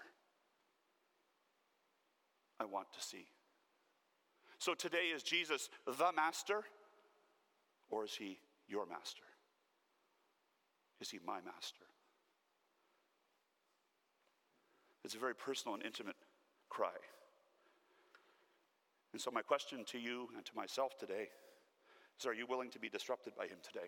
[2.60, 3.28] I want to see.
[4.60, 6.64] So today, is Jesus the master,
[7.90, 9.24] or is he your master?
[11.02, 11.84] Is he my master?
[15.04, 16.16] It's a very personal and intimate
[16.70, 16.96] cry.
[19.12, 21.28] And so, my question to you and to myself today
[22.18, 23.88] is Are you willing to be disrupted by him today?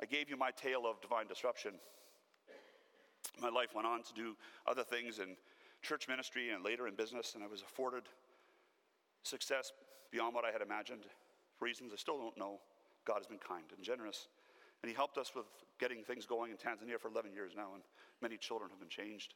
[0.00, 1.74] I gave you my tale of divine disruption.
[3.40, 5.36] My life went on to do other things in
[5.82, 8.04] church ministry and later in business, and I was afforded
[9.22, 9.72] success
[10.10, 11.04] beyond what I had imagined.
[11.58, 12.60] For reasons I still don't know,
[13.04, 14.28] God has been kind and generous.
[14.82, 15.46] And He helped us with
[15.78, 17.82] getting things going in Tanzania for 11 years now, and
[18.22, 19.34] many children have been changed.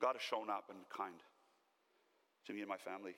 [0.00, 1.20] God has shown up and kind
[2.46, 3.16] to me and my family.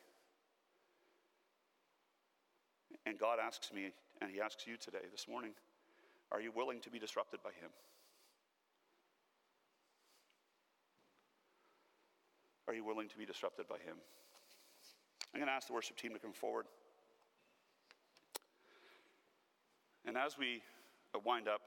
[3.07, 5.53] And God asks me, and He asks you today, this morning,
[6.33, 7.71] are you willing to be disrupted by Him?
[12.69, 13.97] Are you willing to be disrupted by Him?
[15.33, 16.67] I'm going to ask the worship team to come forward.
[20.07, 20.63] And as we
[21.15, 21.63] uh, wind up,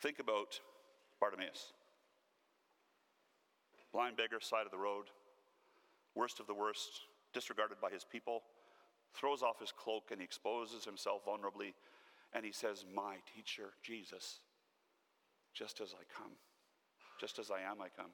[0.00, 0.58] think about
[1.20, 1.72] Bartimaeus.
[3.92, 5.06] Blind beggar, side of the road,
[6.16, 7.02] worst of the worst,
[7.32, 8.42] disregarded by his people,
[9.14, 11.74] throws off his cloak and he exposes himself vulnerably
[12.32, 14.40] and he says, My teacher, Jesus,
[15.54, 16.32] just as I come,
[17.20, 18.10] just as I am, I come.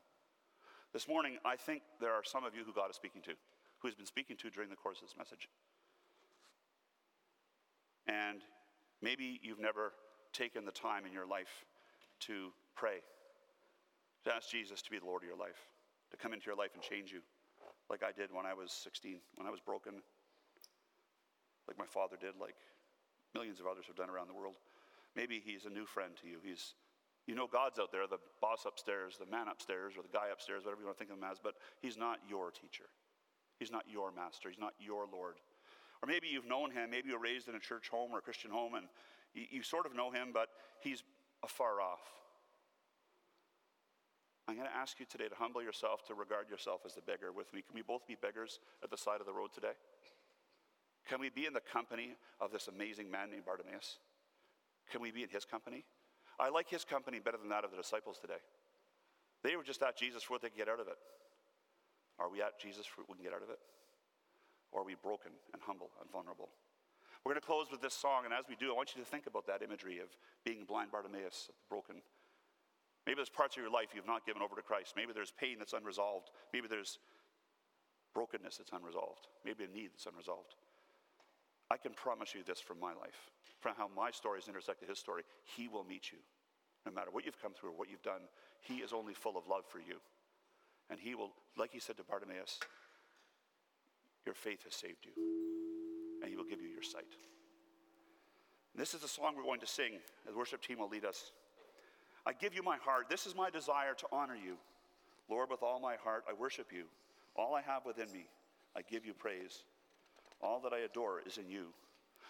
[0.92, 3.32] This morning, I think there are some of you who God is speaking to,
[3.78, 5.48] who He's been speaking to during the course of this message.
[8.06, 8.40] And
[9.02, 9.92] maybe you've never
[10.32, 11.64] taken the time in your life
[12.20, 13.04] to pray,
[14.24, 15.60] to ask Jesus to be the Lord of your life,
[16.10, 17.20] to come into your life and change you,
[17.90, 20.00] like I did when I was 16, when I was broken,
[21.66, 22.56] like my father did, like
[23.34, 24.54] millions of others have done around the world.
[25.16, 26.38] Maybe he's a new friend to you.
[26.42, 26.74] He's,
[27.28, 30.64] you know, God's out there, the boss upstairs, the man upstairs, or the guy upstairs,
[30.64, 32.88] whatever you want to think of him as, but he's not your teacher.
[33.60, 34.48] He's not your master.
[34.48, 35.34] He's not your Lord.
[36.02, 36.90] Or maybe you've known him.
[36.90, 38.86] Maybe you were raised in a church home or a Christian home and
[39.34, 40.48] you, you sort of know him, but
[40.80, 41.02] he's
[41.44, 42.00] afar off.
[44.48, 47.30] I'm going to ask you today to humble yourself, to regard yourself as a beggar
[47.30, 47.60] with me.
[47.60, 49.76] Can we both be beggars at the side of the road today?
[51.06, 53.98] Can we be in the company of this amazing man named Bartimaeus?
[54.90, 55.84] Can we be in his company?
[56.38, 58.40] I like his company better than that of the disciples today.
[59.42, 60.98] They were just at Jesus for what they could get out of it.
[62.18, 63.58] Are we at Jesus for what we can get out of it?
[64.72, 66.50] Or are we broken and humble and vulnerable?
[67.24, 69.08] We're going to close with this song, and as we do, I want you to
[69.08, 70.08] think about that imagery of
[70.44, 71.96] being blind Bartimaeus, broken.
[73.06, 74.94] Maybe there's parts of your life you've not given over to Christ.
[74.96, 76.30] Maybe there's pain that's unresolved.
[76.52, 76.98] Maybe there's
[78.14, 79.26] brokenness that's unresolved.
[79.44, 80.54] Maybe a need that's unresolved.
[81.70, 84.98] I can promise you this from my life, from how my story has intersected his
[84.98, 85.22] story.
[85.44, 86.18] He will meet you.
[86.86, 88.22] No matter what you've come through or what you've done,
[88.60, 90.00] he is only full of love for you.
[90.90, 92.58] And he will, like he said to Bartimaeus,
[94.24, 95.12] your faith has saved you,
[96.22, 97.12] and he will give you your sight.
[98.72, 99.92] And this is the song we're going to sing.
[100.26, 101.32] The worship team will lead us.
[102.26, 103.08] I give you my heart.
[103.08, 104.56] This is my desire to honor you.
[105.28, 106.84] Lord, with all my heart, I worship you.
[107.36, 108.26] All I have within me,
[108.76, 109.62] I give you praise.
[110.40, 111.66] All that I adore is in you.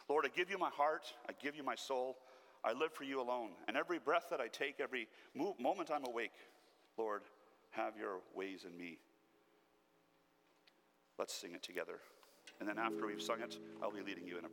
[0.09, 2.17] Lord, I give you my heart, I give you my soul.
[2.65, 3.51] I live for you alone.
[3.69, 6.33] And every breath that I take, every moment I'm awake,
[6.97, 7.23] Lord,
[7.71, 8.99] have your ways in me.
[11.19, 12.01] Let's sing it together.
[12.61, 14.47] And then after we've sung it, I'll be leading you in a